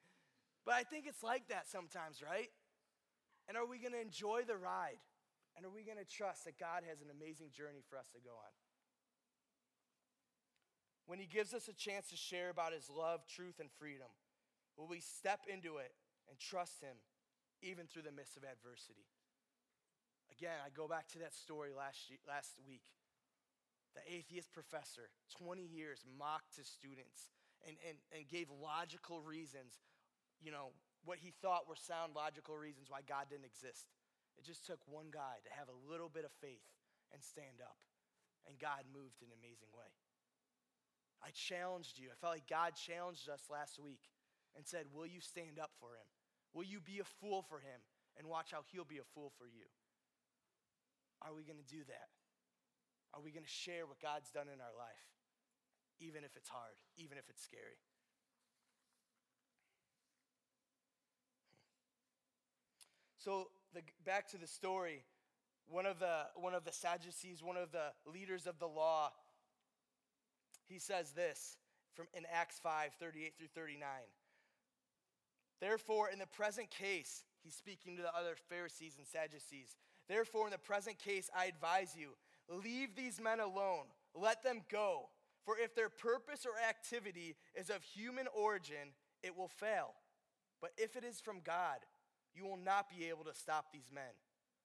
[0.66, 2.50] But I think it's like that sometimes, right?
[3.48, 4.98] And are we going to enjoy the ride?
[5.56, 8.20] And are we going to trust that God has an amazing journey for us to
[8.20, 8.52] go on?
[11.06, 14.10] When He gives us a chance to share about His love, truth, and freedom,
[14.76, 15.92] will we step into it
[16.28, 16.96] and trust Him
[17.62, 19.06] even through the midst of adversity?
[20.34, 22.84] Again, I go back to that story last, last week.
[23.94, 25.08] The atheist professor,
[25.40, 27.32] 20 years, mocked his students
[27.66, 29.80] and, and, and gave logical reasons
[30.42, 30.72] you know,
[31.04, 33.88] what he thought were sound logical reasons why God didn't exist.
[34.36, 36.66] It just took one guy to have a little bit of faith
[37.12, 37.78] and stand up.
[38.44, 39.90] And God moved in an amazing way.
[41.24, 42.08] I challenged you.
[42.12, 44.02] I felt like God challenged us last week
[44.56, 46.08] and said, Will you stand up for him?
[46.54, 47.80] Will you be a fool for him?
[48.18, 49.68] And watch how he'll be a fool for you.
[51.20, 52.08] Are we going to do that?
[53.12, 55.08] Are we going to share what God's done in our life?
[56.00, 57.80] Even if it's hard, even if it's scary.
[63.18, 65.02] So the, back to the story,
[65.66, 69.10] one of the one of the Sadducees, one of the leaders of the law,
[70.68, 71.56] he says this
[71.94, 73.88] from in Acts 5, 38 through 39.
[75.60, 79.76] Therefore, in the present case, he's speaking to the other Pharisees and Sadducees.
[80.08, 82.10] Therefore, in the present case, I advise you,
[82.48, 85.08] leave these men alone, let them go.
[85.44, 88.92] For if their purpose or activity is of human origin,
[89.22, 89.94] it will fail.
[90.60, 91.78] But if it is from God,
[92.34, 94.12] you will not be able to stop these men.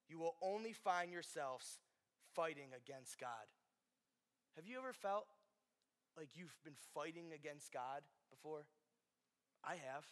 [0.09, 1.79] You will only find yourselves
[2.35, 3.47] fighting against God.
[4.55, 5.25] Have you ever felt
[6.21, 8.69] like you've been fighting against God before?
[9.65, 10.05] I have.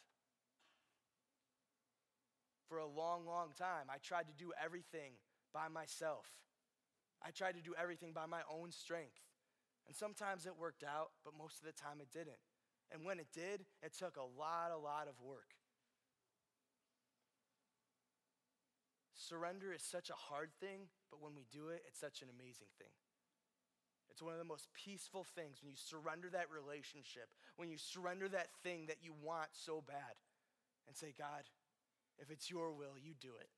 [2.68, 5.22] For a long, long time, I tried to do everything
[5.54, 6.26] by myself.
[7.22, 9.22] I tried to do everything by my own strength.
[9.86, 12.42] And sometimes it worked out, but most of the time it didn't.
[12.92, 15.54] And when it did, it took a lot, a lot of work.
[19.14, 22.74] Surrender is such a hard thing, but when we do it, it's such an amazing
[22.80, 22.94] thing.
[24.12, 28.28] It's one of the most peaceful things when you surrender that relationship, when you surrender
[28.30, 30.18] that thing that you want so bad
[30.88, 31.46] and say, God,
[32.18, 33.50] if it's your will, you do it.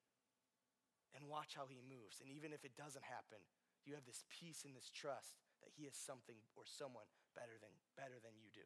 [1.16, 2.24] And watch how he moves.
[2.24, 3.44] And even if it doesn't happen,
[3.84, 7.74] you have this peace and this trust that he is something or someone better than,
[7.98, 8.64] better than you do.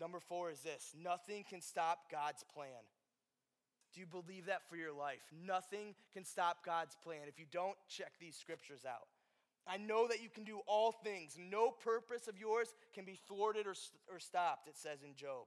[0.00, 2.84] Number four is this nothing can stop God's plan.
[3.94, 5.24] Do you believe that for your life?
[5.32, 7.28] Nothing can stop God's plan.
[7.28, 9.08] If you don't, check these scriptures out.
[9.66, 11.36] I know that you can do all things.
[11.38, 13.74] No purpose of yours can be thwarted or,
[14.08, 15.46] or stopped, it says in Job.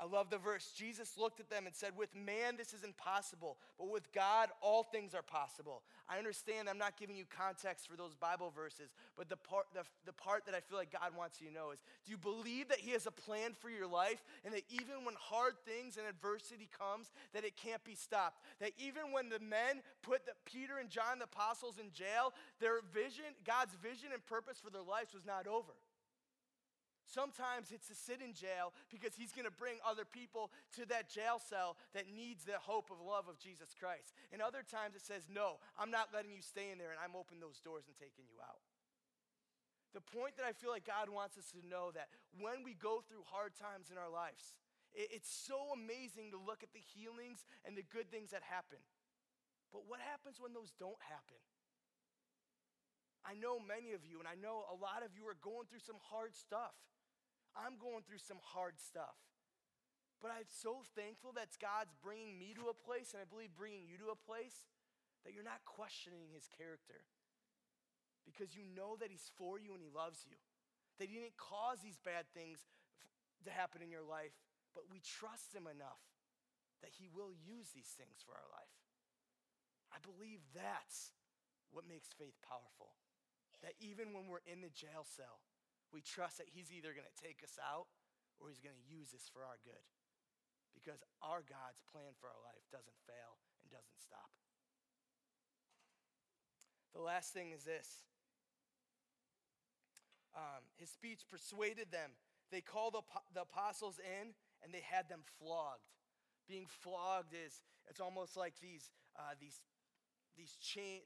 [0.00, 0.72] I love the verse.
[0.76, 4.84] Jesus looked at them and said, With man, this is impossible, but with God, all
[4.84, 5.82] things are possible.
[6.08, 9.82] I understand I'm not giving you context for those Bible verses, but the part, the,
[10.06, 12.68] the part that I feel like God wants you to know is do you believe
[12.68, 16.06] that He has a plan for your life and that even when hard things and
[16.06, 18.38] adversity comes, that it can't be stopped?
[18.60, 22.80] That even when the men put the, Peter and John, the apostles, in jail, their
[22.94, 25.74] vision, God's vision and purpose for their lives was not over.
[27.08, 31.08] Sometimes it's to sit in jail because he's going to bring other people to that
[31.08, 34.12] jail cell that needs the hope of love of Jesus Christ.
[34.28, 37.16] And other times it says, No, I'm not letting you stay in there and I'm
[37.16, 38.60] opening those doors and taking you out.
[39.96, 43.00] The point that I feel like God wants us to know that when we go
[43.00, 44.52] through hard times in our lives,
[44.92, 48.84] it's so amazing to look at the healings and the good things that happen.
[49.72, 51.40] But what happens when those don't happen?
[53.24, 55.84] I know many of you, and I know a lot of you are going through
[55.84, 56.76] some hard stuff.
[57.58, 59.18] I'm going through some hard stuff.
[60.22, 63.86] But I'm so thankful that God's bringing me to a place, and I believe bringing
[63.86, 64.70] you to a place,
[65.26, 67.02] that you're not questioning his character.
[68.26, 70.38] Because you know that he's for you and he loves you.
[70.98, 72.66] That he didn't cause these bad things
[73.46, 74.34] to happen in your life,
[74.74, 76.02] but we trust him enough
[76.82, 78.74] that he will use these things for our life.
[79.90, 81.14] I believe that's
[81.70, 82.94] what makes faith powerful.
[83.62, 85.42] That even when we're in the jail cell,
[85.92, 87.88] we trust that He's either going to take us out
[88.38, 89.84] or He's going to use us for our good.
[90.76, 94.30] Because our God's plan for our life doesn't fail and doesn't stop.
[96.94, 98.04] The last thing is this
[100.36, 102.14] um, His speech persuaded them.
[102.50, 104.32] They called the, apostles in
[104.62, 105.84] and they had them flogged.
[106.48, 107.60] Being flogged is,
[107.90, 109.60] it's almost like these, uh, these,
[110.36, 110.56] these,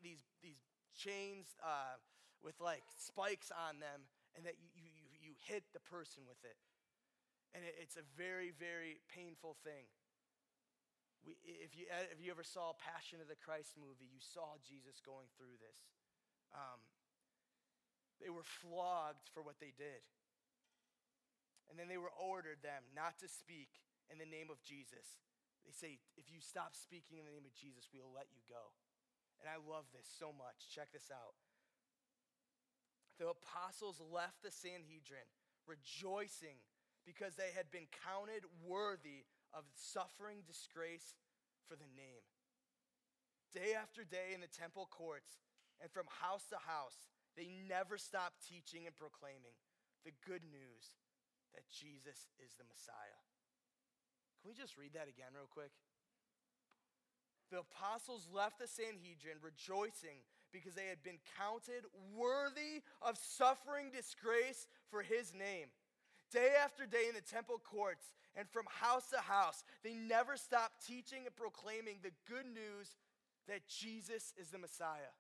[0.03, 0.63] these, these
[0.95, 1.99] chains uh,
[2.45, 4.07] with like spikes on them
[4.37, 4.69] and that you
[5.47, 6.59] hit the person with it.
[7.53, 9.91] And it, it's a very, very painful thing.
[11.23, 14.99] We, if, you, if you ever saw Passion of the Christ movie, you saw Jesus
[15.05, 15.79] going through this.
[16.51, 16.83] Um,
[18.19, 20.03] they were flogged for what they did.
[21.71, 23.71] And then they were ordered them not to speak
[24.11, 25.23] in the name of Jesus.
[25.63, 28.75] They say, if you stop speaking in the name of Jesus, we'll let you go.
[29.39, 30.71] And I love this so much.
[30.71, 31.39] Check this out
[33.19, 35.27] the apostles left the Sanhedrin
[35.67, 36.59] rejoicing
[37.07, 41.19] because they had been counted worthy of suffering disgrace
[41.69, 42.25] for the name.
[43.53, 45.45] Day after day in the temple courts
[45.83, 49.57] and from house to house, they never stopped teaching and proclaiming
[50.09, 50.97] the good news
[51.53, 53.21] that Jesus is the Messiah.
[54.41, 55.71] Can we just read that again, real quick?
[57.53, 61.85] the apostles left the Sanhedrin rejoicing because they had been counted
[62.15, 65.69] worthy of suffering disgrace for his name.
[66.31, 70.87] Day after day in the temple courts and from house to house, they never stopped
[70.87, 72.97] teaching and proclaiming the good news
[73.49, 75.13] that Jesus is the Messiah.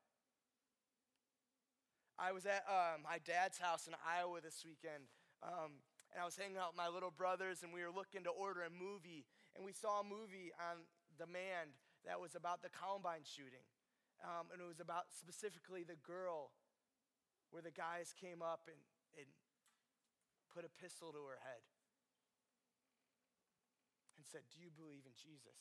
[2.19, 5.05] I was at um, my dad's house in Iowa this weekend,
[5.43, 8.31] um, and I was hanging out with my little brothers, and we were looking to
[8.31, 9.25] order a movie,
[9.57, 10.87] and we saw a movie on
[11.19, 11.75] demand
[12.07, 13.65] that was about the Columbine shooting.
[14.23, 16.55] Um, and it was about specifically the girl
[17.51, 18.79] where the guys came up and,
[19.19, 19.27] and
[20.55, 21.67] put a pistol to her head
[24.17, 25.59] and said, Do you believe in Jesus?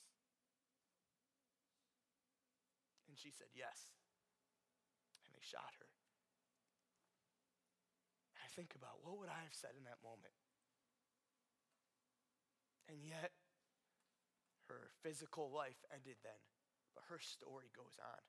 [3.10, 3.98] And she said, Yes.
[5.26, 5.90] And they shot her.
[8.38, 10.38] I think about what would I have said in that moment?
[12.92, 13.32] And yet,
[14.68, 16.40] her physical life ended then,
[16.94, 18.22] but her story goes on.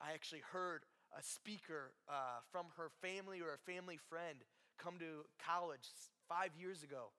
[0.00, 0.82] I actually heard
[1.16, 4.38] a speaker uh, from her family or a family friend
[4.78, 5.88] come to college
[6.28, 7.12] five years ago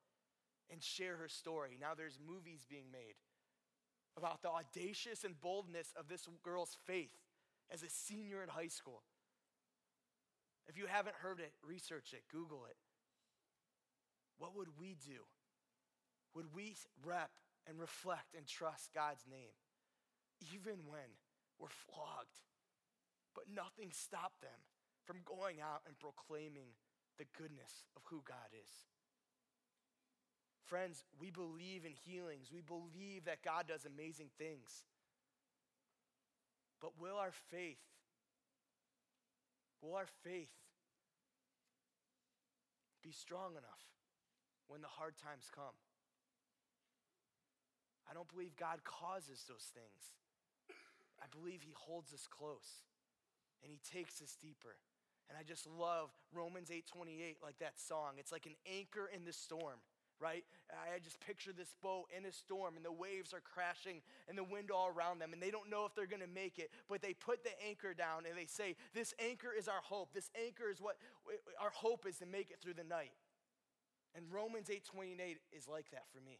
[0.72, 1.78] and share her story.
[1.80, 3.16] Now there's movies being made
[4.18, 7.16] about the audacious and boldness of this girl's faith
[7.72, 9.04] as a senior in high school.
[10.68, 12.76] If you haven't heard it, research it, Google it.
[14.38, 15.26] What would we do
[16.36, 17.32] would we rep
[17.68, 19.58] and reflect and trust God's name,
[20.54, 21.10] even when
[21.58, 22.38] we're flogged,
[23.38, 24.66] but nothing stopped them
[25.06, 26.74] from going out and proclaiming
[27.22, 28.72] the goodness of who God is.
[30.66, 32.50] Friends, we believe in healings.
[32.52, 34.84] We believe that God does amazing things.
[36.82, 37.78] But will our faith,
[39.82, 40.52] will our faith
[43.04, 43.86] be strong enough
[44.68, 45.78] when the hard times come?
[48.10, 50.18] I don't believe God causes those things.
[51.22, 52.88] I believe He holds us close
[53.64, 54.76] and He takes us deeper.
[55.30, 58.16] And I just love Romans 8:28 like that song.
[58.18, 59.80] It's like an anchor in the storm,
[60.20, 60.46] right?
[60.72, 64.44] I just picture this boat in a storm and the waves are crashing and the
[64.44, 67.02] wind all around them and they don't know if they're going to make it, but
[67.02, 70.14] they put the anchor down and they say, "This anchor is our hope.
[70.14, 70.98] This anchor is what
[71.60, 73.14] our hope is to make it through the night."
[74.16, 76.40] And Romans 8:28 is like that for me.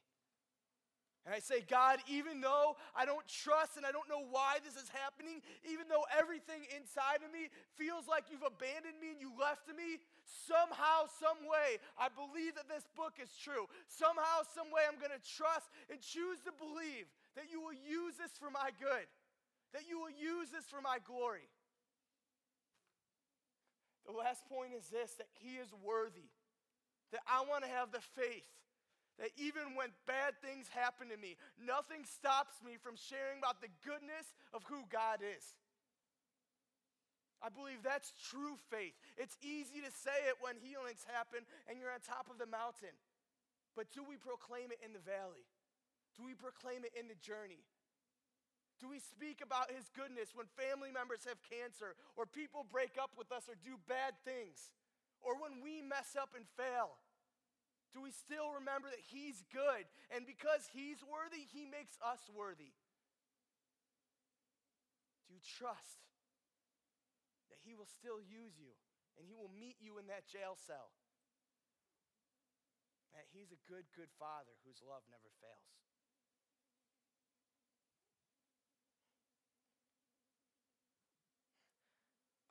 [1.26, 4.80] And I say, God, even though I don't trust and I don't know why this
[4.80, 9.36] is happening, even though everything inside of me feels like you've abandoned me and you
[9.36, 13.68] left me, somehow, some way, I believe that this book is true.
[13.92, 18.16] Somehow, some way, I'm going to trust and choose to believe that you will use
[18.16, 19.12] this for my good,
[19.76, 21.44] that you will use this for my glory.
[24.08, 26.32] The last point is this that He is worthy,
[27.12, 28.48] that I want to have the faith
[29.18, 33.74] that even when bad things happen to me, nothing stops me from sharing about the
[33.82, 35.46] goodness of who God is.
[37.42, 38.98] I believe that's true faith.
[39.18, 42.94] It's easy to say it when healings happen and you're on top of the mountain.
[43.78, 45.46] But do we proclaim it in the valley?
[46.18, 47.62] Do we proclaim it in the journey?
[48.82, 53.14] Do we speak about his goodness when family members have cancer or people break up
[53.18, 54.74] with us or do bad things
[55.22, 56.98] or when we mess up and fail?
[57.98, 59.90] Do we still remember that He's good?
[60.14, 62.78] And because He's worthy, He makes us worthy.
[65.26, 66.06] Do you trust
[67.50, 68.78] that He will still use you
[69.18, 70.94] and He will meet you in that jail cell?
[73.18, 75.74] That He's a good, good Father whose love never fails.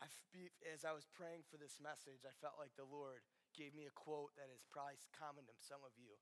[0.03, 0.11] I,
[0.75, 3.23] as I was praying for this message, I felt like the Lord
[3.57, 6.21] gave me a quote that is probably common to some of you.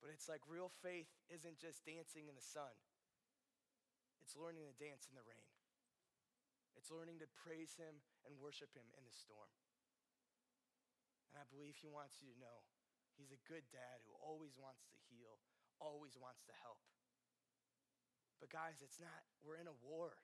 [0.00, 2.72] But it's like real faith isn't just dancing in the sun,
[4.24, 5.48] it's learning to dance in the rain.
[6.78, 9.50] It's learning to praise Him and worship Him in the storm.
[11.28, 12.62] And I believe He wants you to know
[13.18, 15.42] He's a good dad who always wants to heal,
[15.82, 16.78] always wants to help.
[18.38, 20.14] But guys, it's not, we're in a war.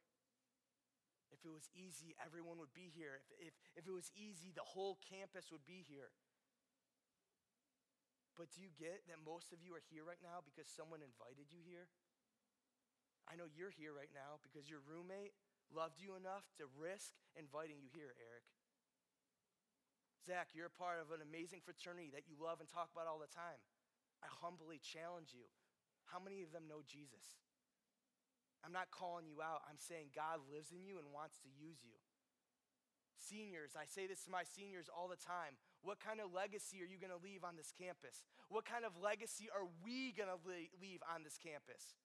[1.34, 3.18] If it was easy, everyone would be here.
[3.18, 6.14] If, if, if it was easy, the whole campus would be here.
[8.38, 11.50] But do you get that most of you are here right now because someone invited
[11.50, 11.90] you here?
[13.26, 15.34] I know you're here right now because your roommate
[15.70, 18.46] loved you enough to risk inviting you here, Eric.
[20.24, 23.20] Zach, you're a part of an amazing fraternity that you love and talk about all
[23.20, 23.60] the time.
[24.24, 25.44] I humbly challenge you.
[26.08, 27.43] How many of them know Jesus?
[28.64, 29.60] I'm not calling you out.
[29.68, 32.00] I'm saying God lives in you and wants to use you.
[33.20, 35.60] Seniors, I say this to my seniors all the time.
[35.84, 38.24] What kind of legacy are you going to leave on this campus?
[38.48, 40.40] What kind of legacy are we going to
[40.80, 42.00] leave on this campus?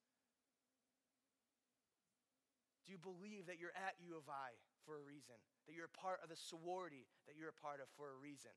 [2.83, 5.39] Do you believe that you're at U of I for a reason?
[5.67, 8.51] That you're a part of the sorority that you're a part of for a reason?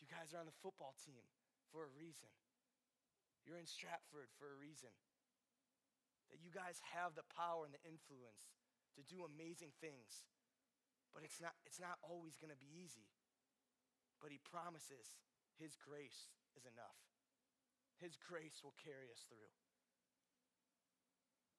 [0.00, 1.24] You guys are on the football team
[1.72, 2.28] for a reason.
[3.44, 4.92] You're in Stratford for a reason
[6.30, 8.50] that you guys have the power and the influence
[8.98, 10.26] to do amazing things.
[11.14, 13.08] But it's not, it's not always going to be easy.
[14.20, 15.16] But he promises
[15.56, 17.00] his grace is enough.
[18.00, 19.52] His grace will carry us through.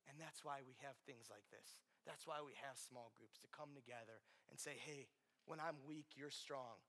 [0.09, 1.83] And that's why we have things like this.
[2.05, 5.11] That's why we have small groups to come together and say, hey,
[5.45, 6.79] when I'm weak, you're strong.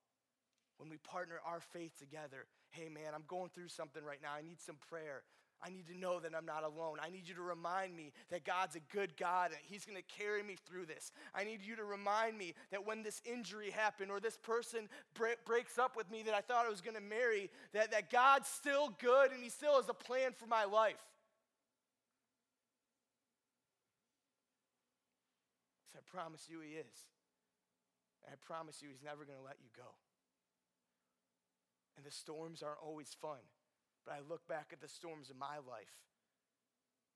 [0.79, 4.31] When we partner our faith together, hey, man, I'm going through something right now.
[4.31, 5.27] I need some prayer.
[5.61, 6.99] I need to know that I'm not alone.
[7.03, 10.43] I need you to remind me that God's a good God and He's gonna carry
[10.43, 11.11] me through this.
[11.35, 14.89] I need you to remind me that when this injury happened or this person
[15.45, 18.95] breaks up with me that I thought I was gonna marry, that, that God's still
[19.01, 20.95] good and He still has a plan for my life.
[25.97, 27.07] I promise you He is.
[28.25, 29.91] And I promise you He's never gonna let you go.
[31.97, 33.39] And the storms aren't always fun.
[34.09, 36.01] But I look back at the storms in my life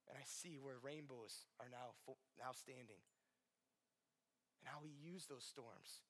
[0.05, 1.97] and I see where rainbows are now,
[2.36, 3.01] now standing.
[4.61, 6.05] And how he used those storms.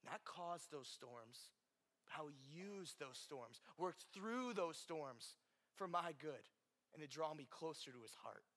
[0.00, 1.52] Not caused those storms,
[2.00, 5.36] but how he used those storms, worked through those storms
[5.76, 6.48] for my good
[6.96, 8.48] and to draw me closer to his heart.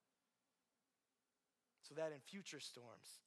[1.84, 3.20] so that in future storms,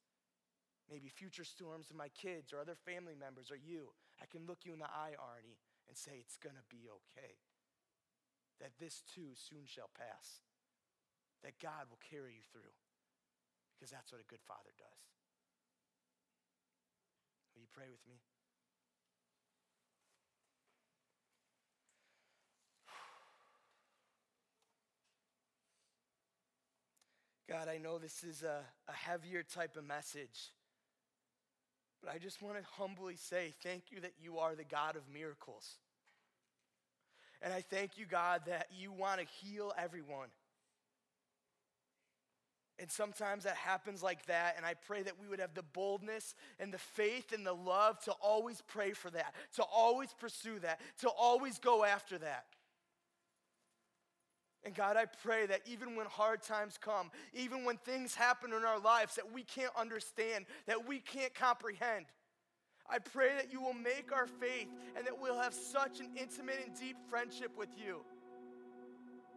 [0.89, 4.65] maybe future storms of my kids or other family members or you, I can look
[4.65, 7.37] you in the eye, Arnie, and say, It's to be okay.
[8.61, 10.41] That this too soon shall pass.
[11.43, 12.73] That God will carry you through.
[13.75, 15.03] Because that's what a good father does.
[17.53, 18.15] Will you pray with me?
[27.49, 30.53] God, I know this is a, a heavier type of message,
[32.01, 35.03] but I just want to humbly say thank you that you are the God of
[35.13, 35.77] miracles.
[37.43, 40.29] And I thank you, God, that you want to heal everyone.
[42.79, 46.33] And sometimes that happens like that, and I pray that we would have the boldness
[46.59, 50.81] and the faith and the love to always pray for that, to always pursue that,
[51.01, 52.45] to always go after that.
[54.63, 58.63] And God, I pray that even when hard times come, even when things happen in
[58.63, 62.05] our lives that we can't understand, that we can't comprehend,
[62.89, 66.59] I pray that you will make our faith and that we'll have such an intimate
[66.65, 68.01] and deep friendship with you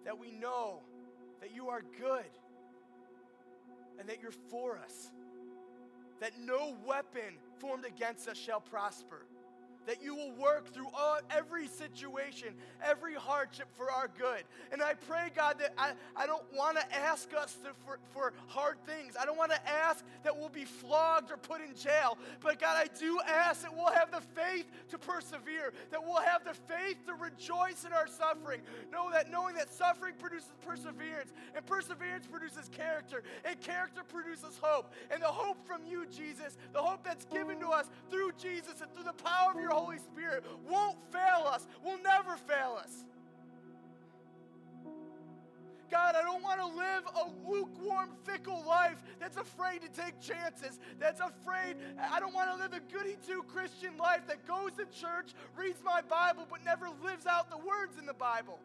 [0.05, 0.83] that we know
[1.41, 2.31] that you are good
[3.99, 5.11] and that you're for us,
[6.21, 9.27] that no weapon formed against us shall prosper
[9.87, 12.49] that you will work through all, every situation,
[12.85, 14.43] every hardship for our good.
[14.73, 18.33] And I pray, God, that I, I don't want to ask us to, for, for
[18.49, 19.15] hard things.
[19.21, 22.19] I don't want to ask that we'll be flogged or put in jail.
[22.41, 26.45] But God, I do ask that we'll have the faith to persevere, that we'll have
[26.45, 28.61] the faith to rejoice in our suffering.
[28.93, 34.93] Know that knowing that suffering produces perseverance, and perseverance produces character, and character produces hope.
[35.11, 38.93] And the hope from you, Jesus, the hope that's given to us through Jesus and
[38.93, 43.05] through the power of your Holy Spirit won't fail us, will never fail us.
[45.91, 50.81] God, I don't want to live a lukewarm, fickle life that's afraid to take chances,
[50.99, 51.77] that's afraid.
[52.11, 55.79] I don't want to live a goody two Christian life that goes to church, reads
[55.85, 58.59] my Bible, but never lives out the words in the Bible.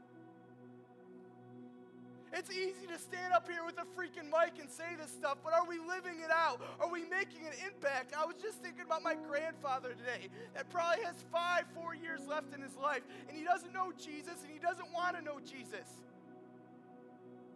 [2.33, 5.53] It's easy to stand up here with a freaking mic and say this stuff, but
[5.53, 6.61] are we living it out?
[6.79, 8.15] Are we making an impact?
[8.17, 12.55] I was just thinking about my grandfather today that probably has five, four years left
[12.55, 15.87] in his life, and he doesn't know Jesus and he doesn't want to know Jesus.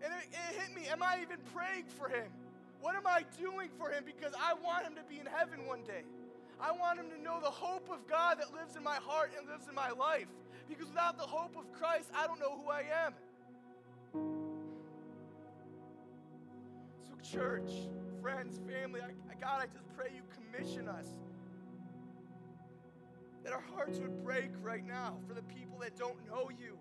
[0.03, 2.28] And it, it hit me Am I even praying for him?
[2.82, 4.03] What am I doing for him?
[4.05, 6.03] Because I want him to be in heaven one day.
[6.59, 9.47] I want him to know the hope of God that lives in my heart and
[9.47, 10.28] lives in my life.
[10.67, 13.13] Because without the hope of Christ, I don't know who I am.
[17.24, 17.72] Church,
[18.22, 21.09] friends, family, I, God, I just pray you commission us.
[23.43, 26.78] That our hearts would break right now for the people that don't know you.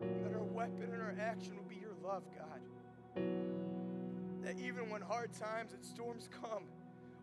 [0.00, 3.22] That our weapon and our action will be your love, God.
[4.42, 6.64] That even when hard times and storms come,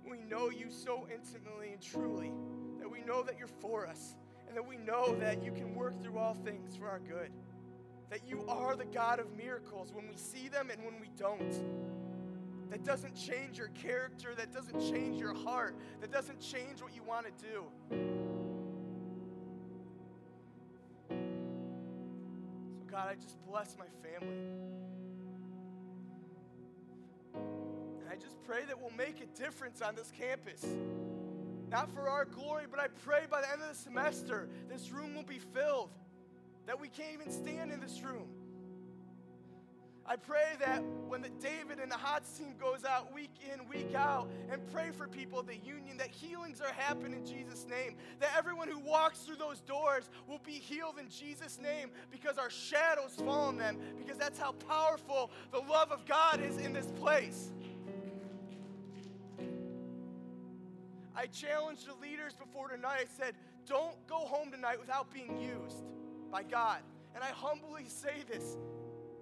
[0.10, 2.32] we know you so intimately and truly
[2.80, 4.16] that we know that you're for us
[4.48, 7.32] and that we know that you can work through all things for our good
[8.12, 12.70] that you are the God of miracles when we see them and when we don't.
[12.70, 17.04] That doesn't change your character, that doesn't change your heart, that doesn't change what you
[17.04, 17.64] want to do.
[21.10, 24.36] So, God, I just bless my family.
[27.34, 30.66] And I just pray that we'll make a difference on this campus.
[31.70, 35.16] Not for our glory, but I pray by the end of the semester, this room
[35.16, 35.92] will be filled
[36.68, 38.28] that we can't even stand in this room.
[40.06, 43.96] I pray that when the David and the HOTS team goes out week in, week
[43.96, 47.96] out, and pray for people the union, that healings are happening in Jesus' name.
[48.20, 52.50] That everyone who walks through those doors will be healed in Jesus' name because our
[52.50, 56.88] shadows fall on them, because that's how powerful the love of God is in this
[57.00, 57.52] place.
[61.16, 63.02] I challenged the leaders before tonight.
[63.02, 63.36] I said,
[63.68, 65.84] don't go home tonight without being used
[66.32, 66.80] by God.
[67.14, 68.58] And I humbly say this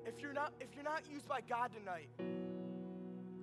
[0.05, 2.09] if you're not if you're not used by God tonight,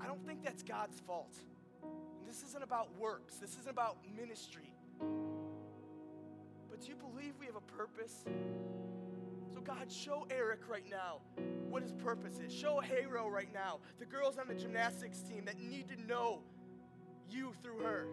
[0.00, 1.36] I don't think that's God's fault.
[1.82, 3.36] And this isn't about works.
[3.36, 4.72] This isn't about ministry.
[6.70, 8.24] But do you believe we have a purpose?
[9.52, 11.20] So God, show Eric right now
[11.68, 12.52] what his purpose is.
[12.52, 16.42] Show Hero right now, the girls on the gymnastics team that need to know
[17.28, 18.06] you through her.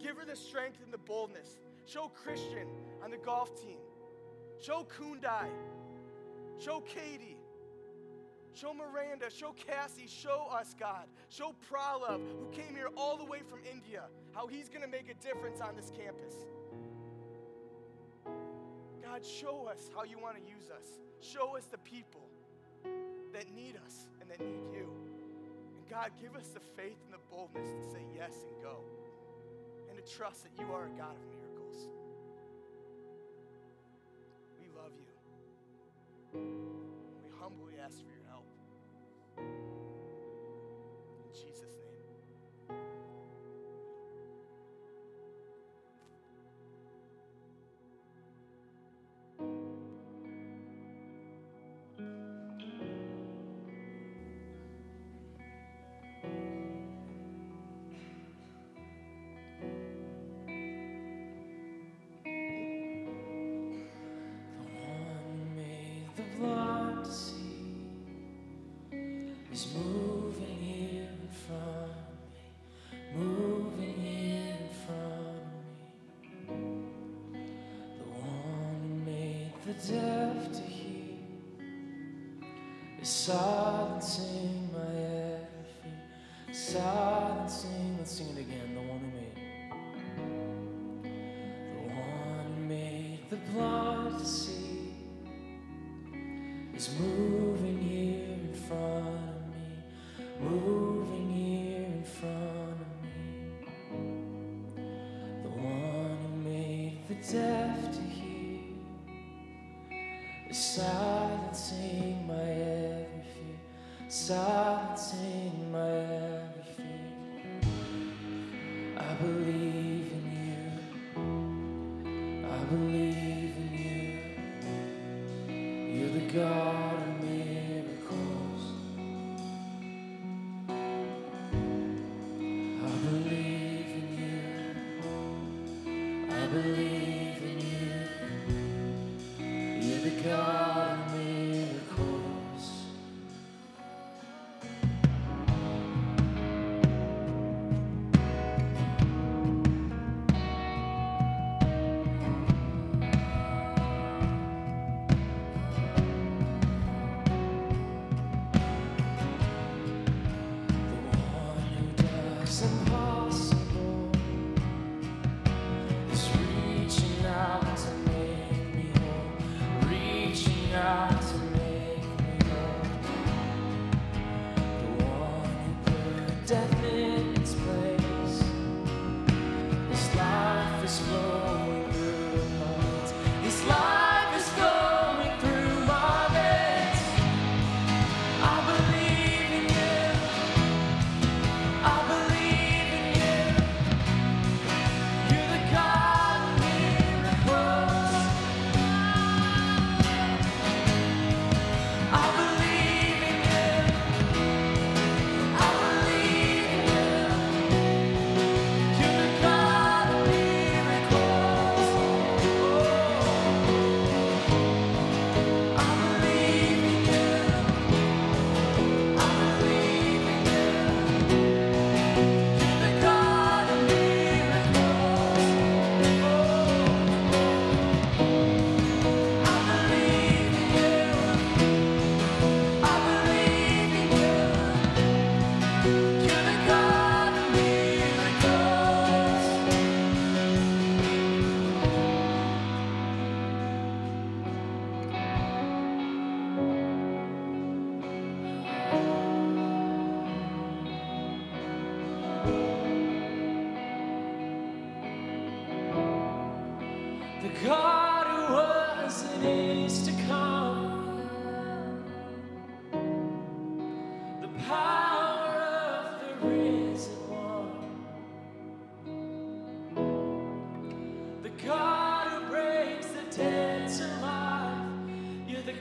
[0.00, 1.58] Give her the strength and the boldness.
[1.86, 2.68] Show Christian
[3.02, 3.78] on the golf team
[4.60, 5.48] Show Kundai.
[6.58, 7.36] Show Katie.
[8.54, 9.30] Show Miranda.
[9.30, 10.06] Show Cassie.
[10.08, 11.06] Show us, God.
[11.28, 15.14] Show Pralov, who came here all the way from India, how he's to make a
[15.14, 16.34] difference on this campus.
[19.02, 20.84] God, show us how you want to use us.
[21.20, 22.28] Show us the people
[23.32, 24.88] that need us and that need you.
[25.76, 28.80] And God, give us the faith and the boldness to say yes and go,
[29.88, 31.35] and to trust that you are a God of miracles.
[37.22, 38.46] We humbly ask for your help.
[79.84, 80.15] Made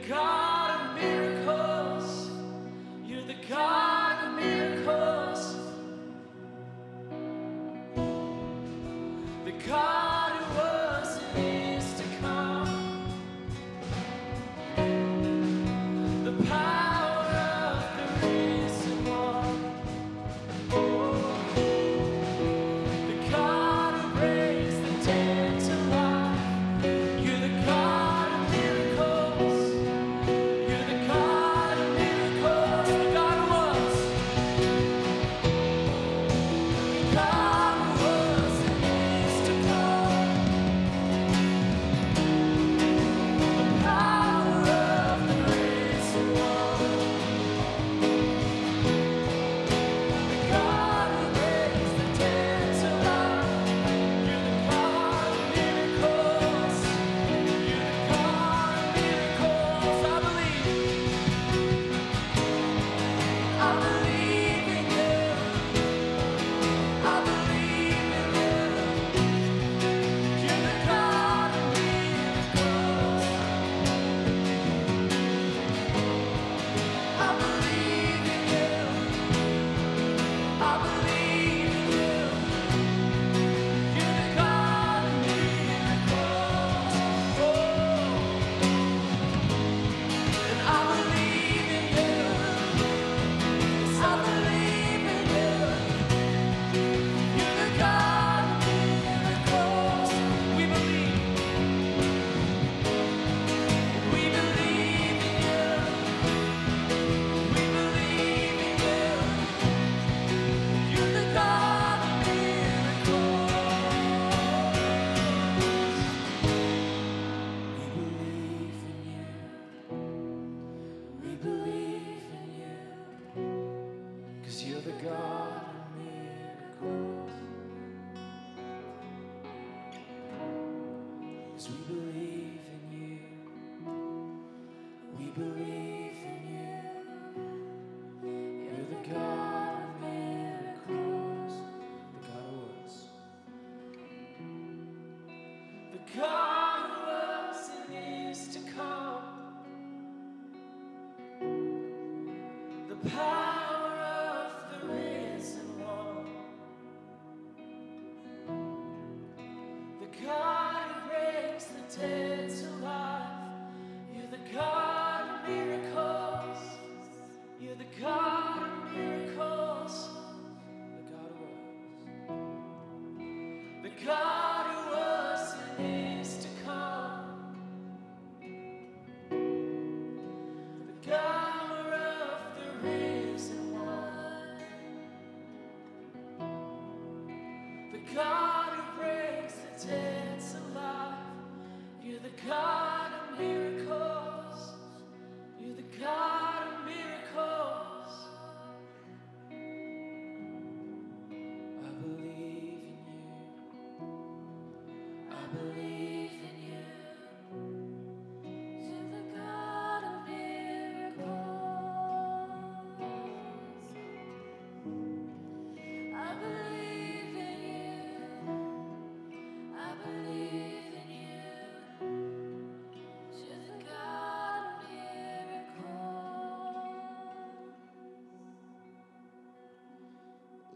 [0.07, 1.44] God a miracle.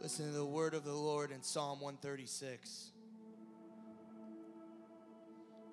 [0.09, 2.93] Listen to the word of the Lord in Psalm 136.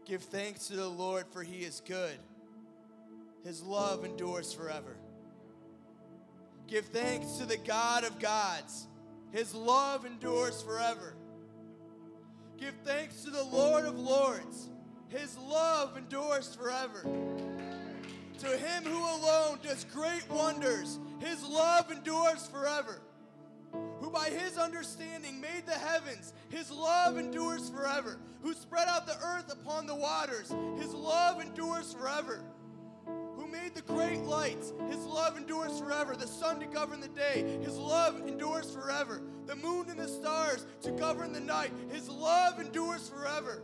[0.07, 2.17] Give thanks to the Lord, for he is good.
[3.45, 4.97] His love endures forever.
[6.69, 8.87] Give thanks to the God of gods.
[9.33, 11.15] His love endures forever.
[12.57, 14.69] Give thanks to the Lord of lords.
[15.09, 17.03] His love endures forever.
[18.39, 23.01] To him who alone does great wonders, his love endures forever
[24.27, 26.33] by his understanding made the heavens.
[26.49, 28.19] His love endures forever.
[28.43, 30.53] Who spread out the earth upon the waters.
[30.79, 32.43] His love endures forever.
[33.07, 34.73] Who made the great lights.
[34.89, 36.17] His love endures forever.
[36.17, 37.59] The sun to govern the day.
[37.63, 39.23] His love endures forever.
[39.47, 41.73] The moon and the stars to govern the night.
[41.91, 43.63] His love endures forever.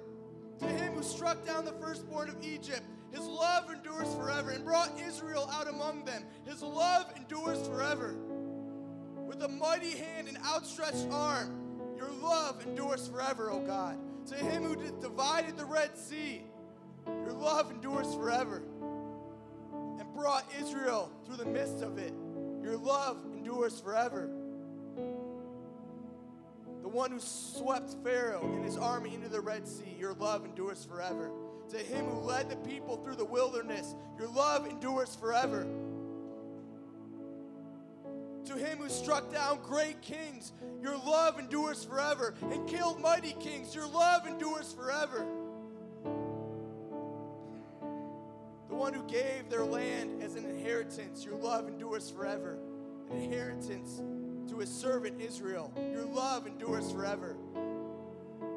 [0.60, 2.82] To him who struck down the firstborn of Egypt.
[3.10, 6.24] His love endures forever and brought Israel out among them.
[6.46, 8.16] His love endures forever
[9.32, 11.58] with a mighty hand and outstretched arm.
[11.96, 13.98] Your love endures forever, O God.
[14.26, 16.42] To him who divided the Red Sea,
[17.06, 18.62] your love endures forever.
[19.98, 22.12] And brought Israel through the midst of it,
[22.62, 24.28] your love endures forever.
[26.82, 30.84] The one who swept Pharaoh and his army into the Red Sea, your love endures
[30.84, 31.30] forever.
[31.70, 35.66] To him who led the people through the wilderness, your love endures forever
[38.46, 40.52] to him who struck down great kings,
[40.82, 45.26] your love endures forever, and killed mighty kings, your love endures forever.
[48.68, 52.58] The one who gave their land as an inheritance, your love endures forever.
[53.10, 54.00] An inheritance
[54.50, 57.36] to his servant Israel, your love endures forever.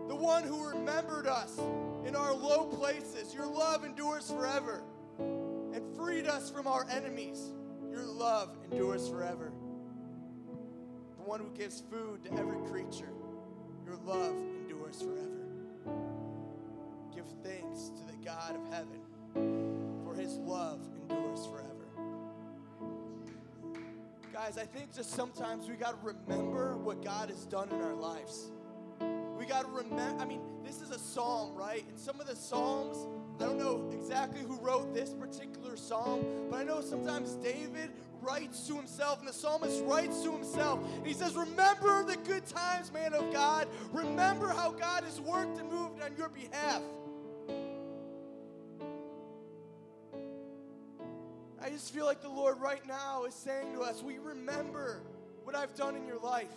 [0.07, 1.60] The one who remembered us
[2.06, 4.82] in our low places, your love endures forever.
[5.20, 7.52] And freed us from our enemies,
[7.91, 9.52] your love endures forever
[11.26, 13.10] one who gives food to every creature.
[13.85, 15.97] Your love endures forever.
[17.14, 20.80] Give thanks to the God of heaven, for his love
[21.10, 21.72] endures forever.
[24.31, 27.95] Guys, I think just sometimes we got to remember what God has done in our
[27.95, 28.52] lives.
[29.38, 31.84] We got to remember, I mean, this is a psalm, right?
[31.88, 33.07] And some of the psalms,
[33.39, 37.91] I don't know exactly who wrote this particular psalm, but I know sometimes David
[38.26, 42.45] writes to himself, and the psalmist writes to himself, and he says, Remember the good
[42.45, 43.68] times, man of God.
[43.93, 46.81] Remember how God has worked and moved on your behalf.
[51.61, 55.02] I just feel like the Lord right now is saying to us, We remember
[55.43, 56.47] what I've done in your life.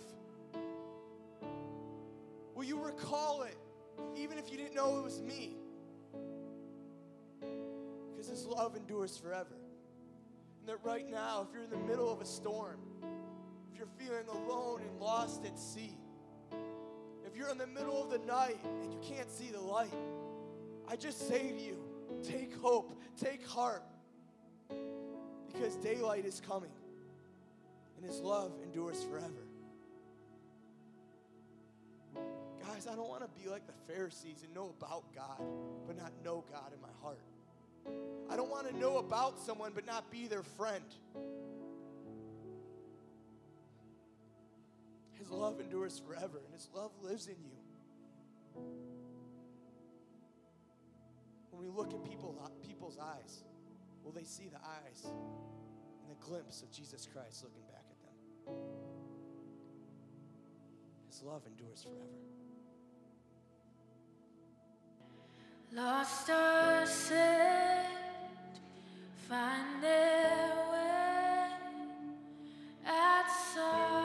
[2.55, 3.55] Will you recall it,
[4.17, 5.55] even if you didn't know it was me?
[8.11, 9.55] Because His love endures forever
[10.69, 12.77] that right now, if you're in the middle of a storm,
[13.71, 15.97] if you're feeling alone and lost at sea,
[17.25, 19.91] if you're in the middle of the night and you can't see the light,
[20.87, 21.79] I just say to you,
[22.21, 23.81] take hope, take heart,
[25.47, 26.69] because daylight is coming
[27.97, 29.47] and his love endures forever.
[32.61, 35.41] Guys, I don't want to be like the Pharisees and know about God,
[35.87, 37.23] but not know God in my heart.
[38.29, 40.83] I don't want to know about someone, but not be their friend.
[45.13, 48.61] His love endures forever, and His love lives in you.
[51.51, 52.35] When we look at people,
[52.65, 53.43] people's eyes,
[54.03, 58.55] will they see the eyes and the glimpse of Jesus Christ looking back at them?
[61.09, 62.38] His love endures forever.
[65.71, 67.15] Lost or saved,
[69.27, 71.45] find their way
[72.87, 73.98] at sound